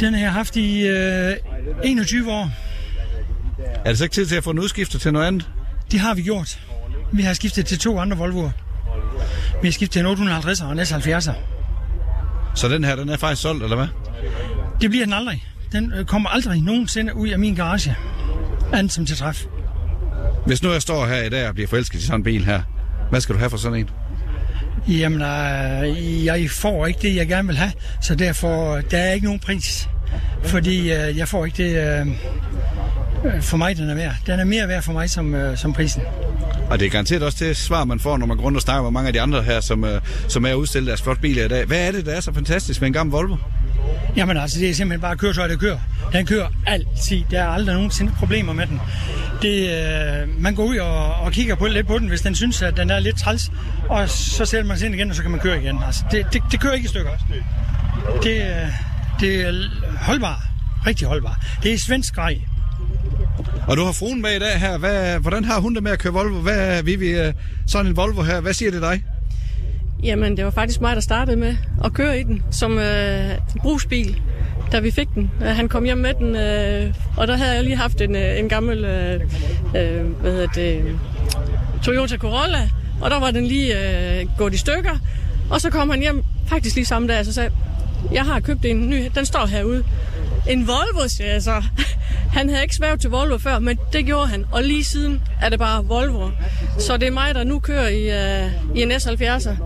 Den 0.00 0.14
har 0.14 0.20
jeg 0.20 0.32
haft 0.32 0.56
i 0.56 0.86
øh, 0.86 1.36
21 1.84 2.32
år. 2.32 2.50
Er 3.84 3.88
det 3.88 3.98
så 3.98 4.04
ikke 4.04 4.14
tid 4.14 4.26
til 4.26 4.36
at 4.36 4.44
få 4.44 4.52
den 4.52 4.60
udskiftet 4.60 5.00
til 5.00 5.12
noget 5.12 5.26
andet? 5.26 5.48
Det 5.90 6.00
har 6.00 6.14
vi 6.14 6.22
gjort. 6.22 6.60
Vi 7.12 7.22
har 7.22 7.34
skiftet 7.34 7.66
til 7.66 7.78
to 7.78 7.98
andre 7.98 8.16
Volvoer. 8.16 8.50
Vi 9.62 9.68
har 9.68 9.72
skiftet 9.72 9.90
til 9.90 10.00
en 10.00 10.06
850 10.06 10.60
og 10.60 10.72
en 10.72 10.80
S70'er. 10.80 11.32
Så 12.54 12.68
den 12.68 12.84
her, 12.84 12.96
den 12.96 13.08
er 13.08 13.16
faktisk 13.16 13.42
solgt, 13.42 13.62
eller 13.62 13.76
hvad? 13.76 13.86
Det 14.80 14.90
bliver 14.90 15.04
den 15.04 15.14
aldrig. 15.14 15.44
Den 15.72 15.92
øh, 15.92 16.04
kommer 16.04 16.28
aldrig 16.28 16.62
nogensinde 16.62 17.16
ud 17.16 17.28
af 17.28 17.38
min 17.38 17.54
garage. 17.54 17.96
Andet 18.72 18.92
som 18.92 19.06
til 19.06 19.16
træf. 19.16 19.44
Hvis 20.46 20.62
nu 20.62 20.72
jeg 20.72 20.82
står 20.82 21.06
her 21.06 21.22
i 21.22 21.28
dag 21.28 21.48
og 21.48 21.54
bliver 21.54 21.68
forelsket 21.68 21.98
i 21.98 22.02
sådan 22.02 22.20
en 22.20 22.24
bil 22.24 22.44
her, 22.44 22.62
hvad 23.10 23.20
skal 23.20 23.34
du 23.34 23.38
have 23.38 23.50
for 23.50 23.56
sådan 23.56 23.78
en? 23.78 23.90
Jamen, 24.88 25.22
øh, 25.22 26.24
jeg 26.24 26.50
får 26.50 26.86
ikke 26.86 27.00
det, 27.02 27.16
jeg 27.16 27.28
gerne 27.28 27.48
vil 27.48 27.56
have, 27.56 27.72
så 28.02 28.14
derfor 28.14 28.80
der 28.90 28.98
er 28.98 29.12
ikke 29.12 29.26
nogen 29.26 29.40
pris. 29.40 29.88
Fordi 30.44 30.92
øh, 30.92 31.16
jeg 31.16 31.28
får 31.28 31.44
ikke 31.44 31.64
det, 31.64 32.00
øh, 32.00 33.42
for 33.42 33.56
mig 33.56 33.76
den 33.76 33.90
er 33.90 33.94
værd. 33.94 34.14
Den 34.26 34.40
er 34.40 34.44
mere 34.44 34.68
værd 34.68 34.82
for 34.82 34.92
mig 34.92 35.10
som, 35.10 35.34
øh, 35.34 35.58
som 35.58 35.72
prisen. 35.72 36.02
Og 36.70 36.80
det 36.80 36.86
er 36.86 36.90
garanteret 36.90 37.22
også 37.22 37.44
det 37.44 37.56
svar, 37.56 37.84
man 37.84 38.00
får, 38.00 38.16
når 38.16 38.26
man 38.26 38.36
går 38.36 38.44
rundt 38.44 38.56
og 38.56 38.62
snakker 38.62 38.82
med 38.82 38.90
mange 38.90 39.06
af 39.06 39.12
de 39.12 39.20
andre 39.20 39.42
her, 39.42 39.60
som, 39.60 39.84
øh, 39.84 40.00
som 40.28 40.46
er 40.46 40.54
udstillet 40.54 40.88
deres 40.88 41.02
flotte 41.02 41.22
biler 41.22 41.44
i 41.44 41.48
dag. 41.48 41.64
Hvad 41.64 41.88
er 41.88 41.92
det, 41.92 42.06
der 42.06 42.12
er 42.12 42.20
så 42.20 42.32
fantastisk 42.32 42.80
med 42.80 42.86
en 42.86 42.92
gammel 42.92 43.12
Volvo? 43.12 43.36
Jamen 44.16 44.36
altså, 44.36 44.60
det 44.60 44.70
er 44.70 44.74
simpelthen 44.74 45.00
bare 45.00 45.16
køretøj, 45.16 45.46
der 45.46 45.56
kører. 45.56 45.78
Den 46.12 46.26
kører 46.26 46.48
altid. 46.66 47.22
Der 47.30 47.42
er 47.42 47.48
aldrig 47.48 47.74
nogensinde 47.74 48.12
problemer 48.18 48.52
med 48.52 48.66
den. 48.66 48.80
Det, 49.42 49.70
øh, 49.70 50.42
man 50.42 50.54
går 50.54 50.64
ud 50.64 50.76
og, 50.76 51.14
og 51.14 51.32
kigger 51.32 51.54
på 51.54 51.66
lidt 51.66 51.86
på 51.86 51.98
den, 51.98 52.08
hvis 52.08 52.20
den 52.20 52.34
synes, 52.34 52.62
at 52.62 52.76
den 52.76 52.90
er 52.90 52.98
lidt 52.98 53.18
træls, 53.18 53.52
og 53.88 54.08
så 54.08 54.44
sætter 54.44 54.68
man 54.68 54.78
sig 54.78 54.86
ind 54.86 54.94
igen, 54.94 55.10
og 55.10 55.16
så 55.16 55.22
kan 55.22 55.30
man 55.30 55.40
køre 55.40 55.62
igen. 55.62 55.78
Altså, 55.86 56.04
det, 56.10 56.26
det, 56.32 56.42
det 56.52 56.60
kører 56.60 56.74
ikke 56.74 56.84
i 56.84 56.88
stykker. 56.88 57.10
Det, 58.22 58.36
øh, 58.36 58.68
det 59.20 59.40
er 59.40 59.52
holdbar. 60.00 60.42
Rigtig 60.86 61.08
holdbar. 61.08 61.44
Det 61.62 61.72
er 61.72 61.78
svensk 61.78 62.14
grej. 62.14 62.40
Og 63.68 63.76
du 63.76 63.84
har 63.84 63.92
fruen 63.92 64.22
med 64.22 64.30
i 64.30 64.38
dag 64.38 64.60
her. 64.60 64.78
Hvad, 64.78 65.18
hvordan 65.18 65.44
har 65.44 65.60
hun 65.60 65.74
det 65.74 65.82
med 65.82 65.92
at 65.92 65.98
køre 65.98 66.12
Volvo? 66.12 66.40
Hvad 66.40 66.78
er 66.78 66.82
vi 66.82 66.94
øh, 66.94 67.32
sådan 67.66 67.86
en 67.86 67.96
Volvo 67.96 68.22
her? 68.22 68.40
Hvad 68.40 68.52
siger 68.52 68.70
det 68.70 68.82
dig? 68.82 69.04
Jamen, 70.02 70.36
det 70.36 70.44
var 70.44 70.50
faktisk 70.50 70.80
mig, 70.80 70.94
der 70.94 71.02
startede 71.02 71.36
med 71.36 71.56
at 71.84 71.92
køre 71.92 72.20
i 72.20 72.22
den 72.22 72.42
som 72.50 72.78
øh, 72.78 73.30
brugsbil, 73.62 74.20
da 74.72 74.80
vi 74.80 74.90
fik 74.90 75.08
den. 75.14 75.30
Øh, 75.40 75.46
han 75.46 75.68
kom 75.68 75.84
hjem 75.84 75.98
med 75.98 76.14
den, 76.14 76.36
øh, 76.36 76.94
og 77.16 77.28
der 77.28 77.36
havde 77.36 77.54
jeg 77.54 77.64
lige 77.64 77.76
haft 77.76 78.00
en, 78.00 78.16
øh, 78.16 78.38
en 78.38 78.48
gammel 78.48 78.84
øh, 78.84 79.20
hvad 80.20 80.32
hedder 80.32 80.46
det, 80.46 80.98
Toyota 81.82 82.16
Corolla, 82.16 82.70
og 83.00 83.10
der 83.10 83.20
var 83.20 83.30
den 83.30 83.46
lige 83.46 83.74
øh, 84.20 84.26
gået 84.38 84.54
i 84.54 84.58
stykker. 84.58 84.98
Og 85.50 85.60
så 85.60 85.70
kom 85.70 85.90
han 85.90 86.00
hjem 86.00 86.22
faktisk 86.48 86.74
lige 86.74 86.86
samme 86.86 87.08
dag 87.08 87.18
og 87.18 87.24
så 87.24 87.32
sagde, 87.32 87.50
jeg 88.12 88.24
har 88.24 88.40
købt 88.40 88.64
en 88.64 88.90
ny, 88.90 89.04
den 89.14 89.26
står 89.26 89.46
herude. 89.46 89.84
En 90.48 90.66
Volvo, 90.66 91.08
siger 91.08 91.32
jeg 91.32 91.42
så. 91.42 91.62
Han 92.28 92.48
havde 92.48 92.62
ikke 92.62 92.74
svært 92.74 93.00
til 93.00 93.10
Volvo 93.10 93.38
før, 93.38 93.58
men 93.58 93.78
det 93.92 94.06
gjorde 94.06 94.26
han. 94.26 94.44
Og 94.52 94.62
lige 94.62 94.84
siden 94.84 95.22
er 95.42 95.48
det 95.48 95.58
bare 95.58 95.84
Volvo. 95.84 96.30
Så 96.78 96.96
det 96.96 97.08
er 97.08 97.12
mig, 97.12 97.34
der 97.34 97.44
nu 97.44 97.58
kører 97.58 97.88
i, 97.88 98.02
uh, 98.44 98.76
i 98.76 98.82
en 98.82 98.92
S70'er. 98.92 99.62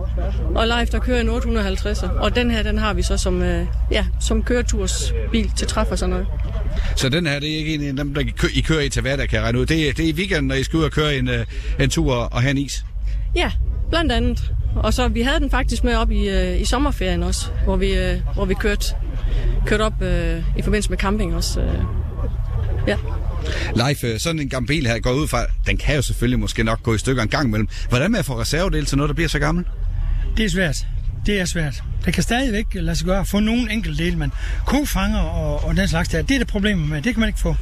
Og 0.55 0.67
live, 0.67 0.85
der 0.85 0.99
kører 0.99 1.21
en 1.21 1.29
850'er. 1.29 2.09
Og 2.19 2.35
den 2.35 2.51
her, 2.51 2.63
den 2.63 2.77
har 2.77 2.93
vi 2.93 3.01
så 3.01 3.17
som, 3.17 3.41
uh, 3.41 3.67
ja, 3.91 4.05
som 4.21 4.43
køretursbil 4.43 5.51
til 5.57 5.67
træf 5.67 5.91
og 5.91 5.99
sådan 5.99 6.09
noget. 6.09 6.27
Så 6.95 7.09
den 7.09 7.27
her, 7.27 7.39
det 7.39 7.53
er 7.53 7.57
ikke 7.57 7.75
en 7.75 7.83
af 7.83 7.95
dem, 7.95 8.13
der 8.13 8.21
I 8.53 8.61
kører 8.61 8.81
i 8.81 8.89
til 8.89 9.01
hverdag, 9.01 9.29
kan 9.29 9.35
jeg 9.35 9.43
regne 9.43 9.59
ud. 9.59 9.65
Det 9.65 9.89
er, 9.89 9.93
det 9.93 10.05
er 10.05 10.09
i 10.09 10.13
weekenden, 10.13 10.47
når 10.47 10.55
I 10.55 10.63
skal 10.63 10.77
ud 10.77 10.83
og 10.83 10.91
køre 10.91 11.15
en, 11.15 11.29
en 11.79 11.89
tur 11.89 12.13
og 12.13 12.41
have 12.41 12.51
en 12.51 12.57
is? 12.57 12.85
Ja, 13.35 13.51
blandt 13.89 14.11
andet. 14.11 14.51
Og 14.75 14.93
så 14.93 15.07
vi 15.07 15.21
havde 15.21 15.39
den 15.39 15.49
faktisk 15.49 15.83
med 15.83 15.95
op 15.95 16.11
i, 16.11 16.29
uh, 16.29 16.61
i 16.61 16.65
sommerferien 16.65 17.23
også, 17.23 17.45
hvor 17.63 17.75
vi, 17.75 17.91
uh, 17.91 18.35
hvor 18.35 18.45
vi 18.45 18.53
kørte, 18.53 18.85
kørte 19.65 19.81
op 19.81 20.01
uh, 20.01 20.57
i 20.57 20.61
forbindelse 20.61 20.89
med 20.89 20.97
camping 20.97 21.35
også. 21.35 21.61
Uh, 21.61 22.02
Ja. 22.87 22.97
Leif, 23.75 24.03
sådan 24.17 24.39
en 24.39 24.49
gammel 24.49 24.67
bil 24.67 24.87
her 24.87 24.99
går 24.99 25.11
ud 25.11 25.27
fra, 25.27 25.45
den 25.67 25.77
kan 25.77 25.95
jo 25.95 26.01
selvfølgelig 26.01 26.39
måske 26.39 26.63
nok 26.63 26.83
gå 26.83 26.95
i 26.95 26.97
stykker 26.97 27.23
en 27.23 27.29
gang 27.29 27.47
imellem. 27.47 27.67
Hvordan 27.89 28.11
med 28.11 28.19
at 28.19 28.25
få 28.25 28.41
reservedel 28.41 28.85
til 28.85 28.97
noget, 28.97 29.09
der 29.09 29.13
bliver 29.13 29.29
så 29.29 29.39
gammel? 29.39 29.65
Det 30.37 30.45
er 30.45 30.49
svært. 30.49 30.85
Det 31.25 31.39
er 31.39 31.45
svært. 31.45 31.83
Det 32.05 32.13
kan 32.13 32.23
stadigvæk 32.23 32.65
lade 32.73 32.95
sig 32.95 33.05
gøre 33.05 33.19
at 33.19 33.27
få 33.27 33.39
nogle 33.39 33.71
enkelte 33.71 34.03
dele, 34.03 34.17
men 34.17 34.31
kofanger 34.65 35.19
og, 35.19 35.63
og 35.63 35.75
den 35.75 35.87
slags 35.87 36.09
der, 36.09 36.21
det 36.21 36.35
er 36.35 36.39
det 36.39 36.47
problem 36.47 36.77
med. 36.77 37.01
Det 37.01 37.13
kan 37.13 37.19
man 37.19 37.29
ikke 37.29 37.39
få. 37.39 37.55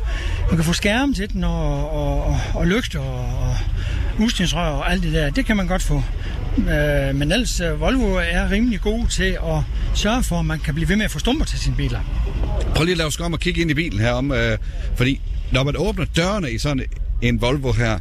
Man 0.47 0.55
kan 0.55 0.65
få 0.65 0.73
skærme 0.73 1.13
til 1.13 1.33
den 1.33 1.43
og, 1.43 1.91
og, 1.91 2.23
og, 2.23 2.39
og 2.53 2.67
lygter 2.67 2.99
og, 2.99 3.39
og 3.39 3.55
udstyrsrør 4.19 4.69
og 4.69 4.91
alt 4.91 5.03
det 5.03 5.13
der. 5.13 5.29
Det 5.29 5.45
kan 5.45 5.57
man 5.57 5.67
godt 5.67 5.81
få. 5.81 6.03
Øh, 6.57 7.15
men 7.15 7.31
ellers 7.31 7.61
Volvo 7.79 8.15
er 8.15 8.51
rimelig 8.51 8.81
god 8.81 9.07
til 9.07 9.37
at 9.43 9.63
sørge 9.95 10.23
for, 10.23 10.39
at 10.39 10.45
man 10.45 10.59
kan 10.59 10.73
blive 10.73 10.89
ved 10.89 10.95
med 10.95 11.05
at 11.05 11.11
få 11.11 11.19
stumper 11.19 11.45
til 11.45 11.59
sine 11.59 11.75
biler. 11.75 11.99
Prøv 12.75 12.83
lige 12.83 12.91
at 12.91 12.97
lave 12.97 13.07
os 13.07 13.19
om 13.19 13.33
og 13.33 13.39
kigge 13.39 13.61
ind 13.61 13.71
i 13.71 13.73
bilen 13.73 13.99
her 13.99 14.11
om, 14.11 14.31
øh, 14.31 14.57
fordi 14.95 15.21
når 15.51 15.63
man 15.63 15.75
åbner 15.77 16.05
dørene 16.05 16.51
i 16.51 16.57
sådan 16.57 16.85
en 17.21 17.41
Volvo 17.41 17.71
her, 17.71 17.99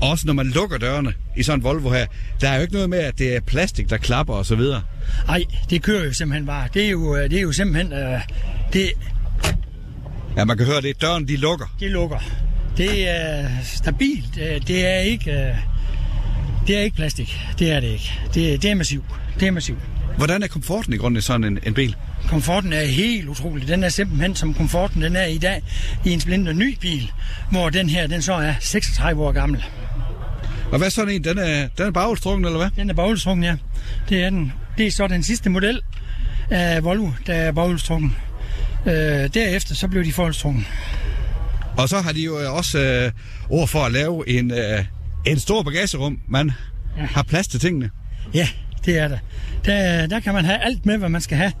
også 0.00 0.26
når 0.26 0.32
man 0.32 0.46
lukker 0.46 0.78
dørene 0.78 1.12
i 1.36 1.42
sådan 1.42 1.58
en 1.58 1.64
Volvo 1.64 1.90
her, 1.90 2.06
der 2.40 2.48
er 2.48 2.56
jo 2.56 2.62
ikke 2.62 2.74
noget 2.74 2.90
med, 2.90 2.98
at 2.98 3.18
det 3.18 3.36
er 3.36 3.40
plastik, 3.40 3.90
der 3.90 3.96
klapper 3.96 4.34
og 4.34 4.46
så 4.46 4.56
videre. 4.56 4.82
Nej, 5.26 5.44
det 5.70 5.82
kører 5.82 6.04
jo 6.04 6.12
simpelthen 6.12 6.46
bare. 6.46 6.68
Det 6.74 6.84
er 6.86 6.90
jo, 6.90 7.16
det 7.16 7.32
er 7.32 7.40
jo 7.40 7.52
simpelthen... 7.52 7.92
Øh, 7.92 8.20
det... 8.72 8.90
Ja, 10.36 10.44
man 10.44 10.56
kan 10.56 10.66
høre 10.66 10.80
det. 10.80 11.00
Døren, 11.00 11.28
de 11.28 11.36
lukker. 11.36 11.76
De 11.80 11.88
lukker. 11.88 12.18
Det 12.76 13.08
er 13.08 13.48
stabilt. 13.62 14.34
Det 14.66 14.86
er 14.86 14.98
ikke... 14.98 15.30
Øh, 15.32 15.56
det 16.66 16.76
er 16.76 16.80
ikke 16.80 16.96
plastik. 16.96 17.40
Det 17.58 17.72
er 17.72 17.80
det 17.80 17.88
ikke. 17.88 18.12
Det, 18.34 18.62
det 18.62 18.70
er 18.70 18.74
massiv. 18.74 19.04
Det 19.40 19.48
er 19.48 19.50
massiv. 19.50 19.76
Hvordan 20.16 20.42
er 20.42 20.46
komforten 20.46 20.92
i 20.92 20.96
grunden 20.96 21.18
i 21.18 21.20
sådan 21.20 21.44
en, 21.44 21.58
en 21.66 21.74
bil? 21.74 21.96
Komforten 22.28 22.72
er 22.72 22.84
helt 22.84 23.28
utrolig. 23.28 23.68
Den 23.68 23.84
er 23.84 23.88
simpelthen 23.88 24.34
som 24.34 24.54
komforten 24.54 25.02
den 25.02 25.16
er 25.16 25.24
i 25.24 25.38
dag 25.38 25.62
i 26.04 26.10
en 26.10 26.20
splinter 26.20 26.52
ny 26.52 26.76
bil, 26.80 27.12
hvor 27.50 27.70
den 27.70 27.88
her 27.88 28.06
den 28.06 28.22
så 28.22 28.32
er 28.34 28.54
36 28.60 29.22
år 29.22 29.32
gammel. 29.32 29.64
Og 30.72 30.78
hvad 30.78 30.86
er 30.86 30.90
sådan 30.90 31.14
en? 31.14 31.24
Den 31.24 31.38
er, 31.38 31.68
den 31.78 31.86
er 31.86 31.90
baghjulstrukken, 31.90 32.44
eller 32.44 32.58
hvad? 32.58 32.70
Den 32.76 32.90
er 32.90 32.94
baghjulstrukken, 32.94 33.44
ja. 33.44 33.56
Det 34.08 34.24
er 34.24 34.30
den. 34.30 34.52
Det 34.78 34.86
er 34.86 34.90
så 34.90 35.06
den 35.06 35.22
sidste 35.22 35.50
model 35.50 35.80
af 36.50 36.84
Volvo, 36.84 37.10
der 37.26 37.34
er 37.34 37.52
baghjulstrukken. 37.52 38.16
Øh, 38.86 38.92
derefter 39.34 39.74
så 39.74 39.88
blev 39.88 40.04
de 40.04 40.12
forholdstrukken. 40.12 40.66
Og 41.76 41.88
så 41.88 42.00
har 42.00 42.12
de 42.12 42.22
jo 42.22 42.56
også 42.56 42.78
øh, 42.78 43.12
ord 43.50 43.68
for 43.68 43.84
at 43.84 43.92
lave 43.92 44.28
en, 44.28 44.50
øh, 44.50 44.84
en 45.26 45.38
stor 45.38 45.62
bagagerum. 45.62 46.18
Man 46.28 46.52
ja. 46.96 47.02
har 47.02 47.22
plads 47.22 47.48
til 47.48 47.60
tingene. 47.60 47.90
Ja, 48.34 48.48
det 48.84 48.98
er 48.98 49.08
der. 49.08 49.18
der. 49.64 50.06
Der 50.06 50.20
kan 50.20 50.34
man 50.34 50.44
have 50.44 50.58
alt 50.58 50.86
med, 50.86 50.98
hvad 50.98 51.08
man 51.08 51.20
skal 51.20 51.36
have. 51.36 51.52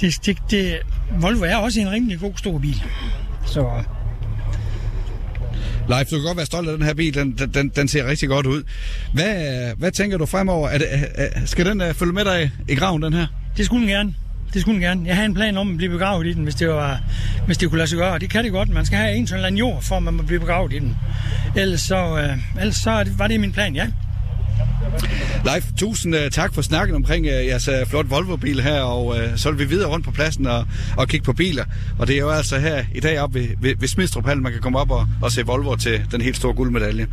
Det, 0.00 0.26
det, 0.26 0.38
det, 0.50 0.78
Volvo 1.20 1.44
er 1.44 1.56
også 1.56 1.80
en 1.80 1.90
rimelig 1.90 2.20
god 2.20 2.32
stor 2.36 2.58
bil. 2.58 2.82
Så 3.46 3.82
Leif, 5.88 6.06
du 6.06 6.16
kan 6.16 6.24
godt 6.24 6.36
være 6.36 6.46
stolt 6.46 6.68
af 6.68 6.76
den 6.76 6.86
her 6.86 6.94
bil. 6.94 7.14
Den, 7.14 7.32
den, 7.54 7.68
den 7.68 7.88
ser 7.88 8.06
rigtig 8.06 8.28
godt 8.28 8.46
ud. 8.46 8.62
Hvad, 9.12 9.34
hvad 9.76 9.90
tænker 9.90 10.18
du 10.18 10.26
fremover? 10.26 10.68
Er 10.68 10.78
det, 10.78 10.86
er, 11.14 11.46
skal 11.46 11.66
den 11.66 11.80
uh, 11.80 11.94
følge 11.94 12.12
med 12.12 12.24
dig 12.24 12.50
i 12.68 12.74
graven, 12.74 13.02
den 13.02 13.12
her? 13.12 13.26
Det 13.56 13.66
skulle 13.66 13.80
den 13.80 13.90
gerne. 13.90 14.14
Det 14.52 14.60
skulle 14.60 14.74
den 14.74 14.82
gerne. 14.82 15.02
Jeg 15.06 15.16
har 15.16 15.24
en 15.24 15.34
plan 15.34 15.56
om 15.56 15.70
at 15.70 15.76
blive 15.76 15.90
begravet 15.90 16.26
i 16.26 16.32
den, 16.32 16.44
hvis 16.44 16.54
det, 16.54 16.68
var, 16.68 17.00
hvis 17.46 17.58
det 17.58 17.68
kunne 17.68 17.78
lade 17.78 17.88
sig 17.88 17.98
gøre. 17.98 18.18
Det 18.18 18.30
kan 18.30 18.44
det 18.44 18.52
godt. 18.52 18.68
Man 18.68 18.86
skal 18.86 18.98
have 18.98 19.14
en 19.14 19.26
sådan 19.26 19.52
en 19.52 19.58
jord, 19.58 19.82
for 19.82 19.96
at 19.96 20.02
man 20.02 20.14
må 20.14 20.22
blive 20.22 20.40
begravet 20.40 20.72
i 20.72 20.78
den. 20.78 20.96
Ellers 21.56 21.80
så, 21.80 22.18
øh, 22.18 22.60
ellers 22.60 22.76
så 22.76 23.04
var 23.18 23.26
det 23.26 23.40
min 23.40 23.52
plan, 23.52 23.74
ja. 23.74 23.86
Leif, 25.44 25.64
tusind 25.76 26.14
uh, 26.14 26.20
tak 26.32 26.54
for 26.54 26.62
snakken 26.62 26.96
omkring 26.96 27.26
uh, 27.26 27.46
jeres 27.46 27.68
uh, 27.68 27.74
flot 27.88 28.10
Volvo-bil 28.10 28.62
her, 28.62 28.80
og 28.80 29.06
uh, 29.06 29.16
så 29.36 29.50
vil 29.50 29.58
vi 29.58 29.64
videre 29.74 29.88
rundt 29.88 30.04
på 30.04 30.10
pladsen 30.10 30.46
og, 30.46 30.66
og 30.96 31.08
kigge 31.08 31.24
på 31.24 31.32
biler. 31.32 31.64
Og 31.98 32.06
det 32.06 32.14
er 32.14 32.20
jo 32.20 32.30
altså 32.30 32.58
her 32.58 32.84
i 32.94 33.00
dag 33.00 33.20
op 33.20 33.34
ved, 33.34 33.48
ved, 33.60 33.74
ved 33.78 33.88
Smidstrup 33.88 34.26
man 34.26 34.52
kan 34.52 34.60
komme 34.60 34.78
op 34.78 34.90
og, 34.90 35.06
og 35.22 35.32
se 35.32 35.46
Volvo 35.46 35.76
til 35.76 36.02
den 36.12 36.20
helt 36.20 36.36
store 36.36 36.54
guldmedalje. 36.54 37.06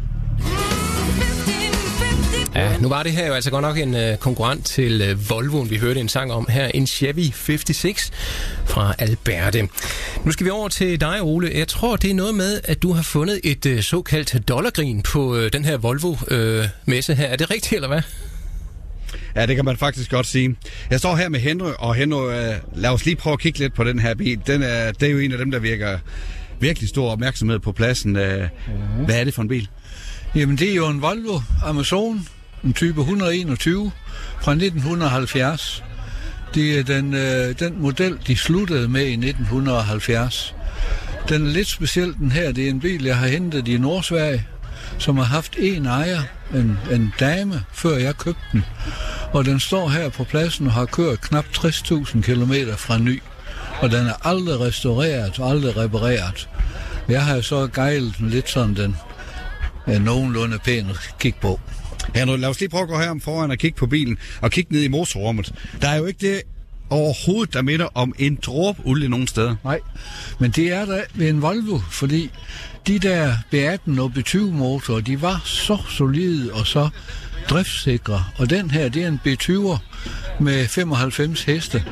Ja, 2.55 2.77
nu 2.77 2.89
var 2.89 3.03
det 3.03 3.11
her 3.11 3.27
jo 3.27 3.33
altså 3.33 3.51
godt 3.51 3.61
nok 3.61 3.77
en 3.77 3.93
uh, 3.93 4.17
konkurrent 4.19 4.65
til 4.65 5.11
uh, 5.11 5.29
Volvoen, 5.29 5.69
vi 5.69 5.77
hørte 5.77 5.99
en 5.99 6.09
sang 6.09 6.31
om 6.31 6.47
her. 6.49 6.67
En 6.67 6.87
Chevy 6.87 7.31
56 7.33 8.11
fra 8.65 8.93
Alberte. 8.99 9.69
Nu 10.25 10.31
skal 10.31 10.45
vi 10.45 10.49
over 10.49 10.69
til 10.69 11.01
dig, 11.01 11.21
Ole. 11.21 11.51
Jeg 11.55 11.67
tror, 11.67 11.95
det 11.95 12.11
er 12.11 12.15
noget 12.15 12.35
med, 12.35 12.61
at 12.63 12.81
du 12.81 12.93
har 12.93 13.01
fundet 13.01 13.39
et 13.43 13.65
uh, 13.65 13.79
såkaldt 13.79 14.47
dollargrin 14.47 15.01
på 15.01 15.35
uh, 15.35 15.47
den 15.53 15.65
her 15.65 15.77
Volvo-messe 15.77 17.13
uh, 17.13 17.17
her. 17.17 17.27
Er 17.27 17.35
det 17.35 17.51
rigtigt, 17.51 17.73
eller 17.73 17.87
hvad? 17.87 18.01
Ja, 19.35 19.45
det 19.45 19.55
kan 19.55 19.65
man 19.65 19.77
faktisk 19.77 20.11
godt 20.11 20.27
sige. 20.27 20.55
Jeg 20.89 20.99
står 20.99 21.15
her 21.15 21.29
med 21.29 21.39
Henry, 21.39 21.71
og 21.79 21.95
Henry, 21.95 22.25
uh, 22.25 22.81
lad 22.81 22.89
os 22.89 23.05
lige 23.05 23.15
prøve 23.15 23.33
at 23.33 23.39
kigge 23.39 23.59
lidt 23.59 23.73
på 23.73 23.83
den 23.83 23.99
her 23.99 24.15
bil. 24.15 24.41
Den 24.47 24.63
er, 24.63 24.91
det 24.91 25.07
er 25.07 25.11
jo 25.11 25.19
en 25.19 25.31
af 25.31 25.37
dem, 25.37 25.51
der 25.51 25.59
virker 25.59 25.99
virkelig 26.59 26.89
stor 26.89 27.11
opmærksomhed 27.11 27.59
på 27.59 27.71
pladsen. 27.71 28.15
Uh, 28.15 28.23
mm-hmm. 28.23 29.05
Hvad 29.05 29.19
er 29.19 29.23
det 29.23 29.33
for 29.33 29.41
en 29.41 29.47
bil? 29.47 29.67
Jamen, 30.35 30.57
det 30.57 30.71
er 30.71 30.75
jo 30.75 30.87
en 30.87 31.01
Volvo 31.01 31.39
Amazon, 31.65 32.27
en 32.63 32.73
type 32.73 33.01
121 33.01 33.91
fra 34.41 34.51
1970. 34.51 35.83
Det 36.53 36.79
er 36.79 36.83
den, 36.83 37.13
øh, 37.13 37.59
den 37.59 37.81
model, 37.81 38.17
de 38.27 38.37
sluttede 38.37 38.87
med 38.87 39.05
i 39.05 39.15
1970. 39.15 40.55
Den 41.29 41.47
er 41.47 41.51
lidt 41.51 41.67
speciel, 41.67 42.13
den 42.13 42.31
her. 42.31 42.51
Det 42.51 42.65
er 42.65 42.69
en 42.69 42.79
bil, 42.79 43.03
jeg 43.03 43.17
har 43.17 43.27
hentet 43.27 43.67
i 43.67 43.77
Nordsverige, 43.77 44.47
som 44.97 45.17
har 45.17 45.23
haft 45.23 45.55
en 45.59 45.85
ejer, 45.85 46.21
en, 46.53 46.77
en 46.91 47.13
dame, 47.19 47.63
før 47.73 47.97
jeg 47.97 48.17
købte 48.17 48.41
den. 48.51 48.65
Og 49.33 49.45
den 49.45 49.59
står 49.59 49.89
her 49.89 50.09
på 50.09 50.23
pladsen 50.23 50.67
og 50.67 50.73
har 50.73 50.85
kørt 50.85 51.21
knap 51.21 51.45
60.000 51.57 52.21
km 52.21 52.53
fra 52.77 52.97
ny. 52.97 53.21
Og 53.81 53.91
den 53.91 54.07
er 54.07 54.27
aldrig 54.27 54.59
restaureret 54.59 55.39
og 55.39 55.49
aldrig 55.49 55.77
repareret. 55.77 56.49
Jeg 57.09 57.25
har 57.25 57.41
så 57.41 57.67
gejlet 57.73 58.17
den 58.17 58.29
lidt 58.29 58.49
sådan, 58.49 58.75
den 58.75 58.95
er 59.85 59.99
nogenlunde 59.99 60.59
pæn 60.59 60.89
at 60.89 61.15
kigge 61.19 61.39
på. 61.41 61.59
Ja, 62.15 62.25
lad 62.25 62.49
os 62.49 62.59
lige 62.59 62.69
prøve 62.69 62.83
at 62.83 62.89
gå 62.89 62.97
her 62.97 63.19
foran 63.23 63.51
og 63.51 63.57
kigge 63.57 63.77
på 63.77 63.87
bilen 63.87 64.17
og 64.41 64.51
kigge 64.51 64.73
ned 64.73 64.81
i 64.81 64.87
motorrummet. 64.87 65.53
Der 65.81 65.87
er 65.87 65.97
jo 65.97 66.05
ikke 66.05 66.27
det 66.27 66.41
overhovedet, 66.89 67.53
der 67.53 67.61
minder 67.61 67.87
om 67.93 68.13
en 68.19 68.39
dråbe 68.41 68.81
olie 68.85 69.09
nogen 69.09 69.27
steder. 69.27 69.55
Nej, 69.63 69.79
men 70.39 70.51
det 70.51 70.73
er 70.73 70.85
der 70.85 71.01
ved 71.13 71.29
en 71.29 71.41
Volvo, 71.41 71.79
fordi 71.91 72.31
de 72.87 72.99
der 72.99 73.33
B18 73.53 74.01
og 74.01 74.11
B20 74.17 74.37
motorer, 74.37 75.01
de 75.01 75.21
var 75.21 75.41
så 75.45 75.77
solide 75.89 76.53
og 76.53 76.67
så 76.67 76.89
driftsikre. 77.51 78.25
Og 78.37 78.49
den 78.49 78.71
her, 78.71 78.89
det 78.89 79.03
er 79.03 79.07
en 79.07 79.21
B20'er 79.27 79.77
med 80.39 80.67
95 80.67 81.43
heste, 81.43 81.83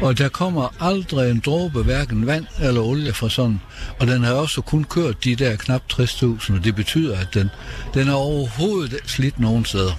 og 0.00 0.18
der 0.18 0.28
kommer 0.28 0.74
aldrig 0.80 1.30
en 1.30 1.42
dråbe, 1.44 1.82
hverken 1.82 2.26
vand 2.26 2.46
eller 2.62 2.80
olie 2.80 3.12
fra 3.12 3.28
sådan. 3.28 3.60
Og 3.98 4.06
den 4.06 4.24
har 4.24 4.32
også 4.32 4.60
kun 4.60 4.84
kørt 4.84 5.24
de 5.24 5.36
der 5.36 5.56
knap 5.56 5.82
60.000, 5.92 6.52
og 6.52 6.64
det 6.64 6.74
betyder, 6.74 7.18
at 7.18 7.28
den, 7.34 7.48
den 7.94 8.08
er 8.08 8.14
overhovedet 8.14 8.98
slidt 9.06 9.40
nogen 9.40 9.64
steder. 9.64 9.92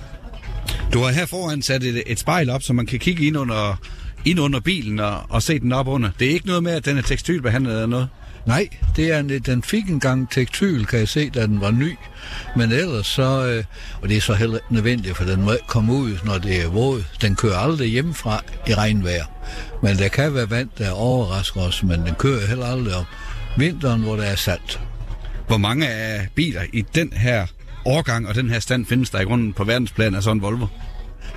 Du 0.93 0.99
har 0.99 1.11
her 1.11 1.25
foran 1.25 1.61
sat 1.61 1.83
et, 1.83 2.03
et 2.05 2.19
spejl 2.19 2.49
op, 2.49 2.63
så 2.63 2.73
man 2.73 2.85
kan 2.85 2.99
kigge 2.99 3.27
ind 3.27 3.37
under, 3.37 3.81
ind 4.25 4.39
under 4.39 4.59
bilen 4.59 4.99
og, 4.99 5.21
og 5.29 5.43
se 5.43 5.59
den 5.59 5.71
op 5.71 5.87
under. 5.87 6.09
Det 6.19 6.27
er 6.27 6.31
ikke 6.31 6.47
noget 6.47 6.63
med, 6.63 6.71
at 6.71 6.85
den 6.85 6.97
er 6.97 7.01
tekstilbehandlet 7.01 7.73
eller 7.73 7.87
noget? 7.87 8.07
Nej, 8.45 8.67
det 8.95 9.11
er, 9.11 9.21
den 9.21 9.63
fik 9.63 9.89
engang 9.89 10.31
tektyl, 10.31 10.85
kan 10.85 10.99
jeg 10.99 11.07
se, 11.07 11.29
da 11.29 11.45
den 11.45 11.61
var 11.61 11.71
ny. 11.71 11.95
Men 12.55 12.71
ellers 12.71 13.07
så, 13.07 13.45
øh, 13.47 13.63
og 14.01 14.09
det 14.09 14.17
er 14.17 14.21
så 14.21 14.33
heller 14.33 14.59
nødvendigt, 14.69 15.17
for 15.17 15.23
den 15.23 15.41
må 15.41 15.51
ikke 15.51 15.67
komme 15.67 15.93
ud, 15.93 16.17
når 16.25 16.37
det 16.37 16.61
er 16.61 16.67
våd. 16.67 17.03
Den 17.21 17.35
kører 17.35 17.57
aldrig 17.57 17.89
hjemmefra 17.89 18.43
i 18.67 18.73
regnvejr. 18.73 19.25
Men 19.83 19.97
der 19.97 20.07
kan 20.07 20.33
være 20.33 20.49
vand, 20.49 20.69
der 20.77 20.91
overrasker 20.91 21.61
os, 21.61 21.83
men 21.83 22.05
den 22.05 22.15
kører 22.15 22.47
heller 22.47 22.65
aldrig 22.65 22.95
om 22.95 23.05
vinteren, 23.57 24.01
hvor 24.01 24.15
der 24.15 24.23
er 24.23 24.35
salt. 24.35 24.79
Hvor 25.47 25.57
mange 25.57 25.89
af 25.89 26.27
biler 26.35 26.61
i 26.73 26.81
den 26.95 27.13
her 27.13 27.45
årgang 27.85 28.27
og 28.27 28.35
den 28.35 28.49
her 28.49 28.59
stand 28.59 28.85
findes 28.85 29.09
der 29.09 29.19
i 29.19 29.23
grunden 29.23 29.53
på 29.53 29.63
verdensplan 29.63 30.15
af 30.15 30.23
sådan 30.23 30.37
en 30.37 30.41
Volvo? 30.41 30.67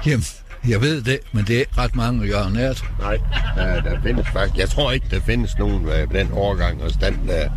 Jamen, 0.07 0.25
jeg 0.68 0.80
ved 0.80 1.02
det, 1.02 1.18
men 1.33 1.44
det 1.44 1.61
er 1.61 1.78
ret 1.78 1.97
mange, 1.97 2.28
gør 2.28 2.49
nært. 2.49 2.85
Nej, 2.99 3.18
der, 3.56 3.80
der 3.80 4.02
findes 4.02 4.26
faktisk. 4.33 4.59
Jeg 4.59 4.68
tror 4.68 4.92
ikke, 4.92 5.06
der 5.11 5.21
findes 5.21 5.59
nogen 5.59 5.85
med 5.85 6.06
den 6.06 6.33
overgang 6.33 6.83
og 6.83 6.90
stand 6.90 7.28
der. 7.28 7.49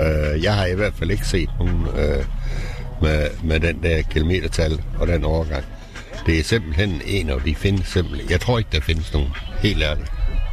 Øh, 0.00 0.42
jeg 0.42 0.54
har 0.54 0.66
i 0.66 0.74
hvert 0.74 0.92
fald 0.98 1.10
ikke 1.10 1.26
set 1.26 1.50
nogen 1.58 1.86
øh, 1.96 2.24
med, 3.02 3.28
med 3.44 3.60
den 3.60 3.82
der 3.82 4.02
kilometertal 4.02 4.82
og 4.98 5.06
den 5.06 5.24
overgang. 5.24 5.64
Det 6.26 6.38
er 6.38 6.44
simpelthen 6.44 7.02
en, 7.06 7.30
og 7.30 7.44
de 7.44 7.54
findes 7.54 7.88
simpelthen. 7.88 8.30
Jeg 8.30 8.40
tror 8.40 8.58
ikke, 8.58 8.70
der 8.72 8.80
findes 8.80 9.12
nogen. 9.12 9.28
Helt 9.60 9.82
ærligt. 9.82 10.08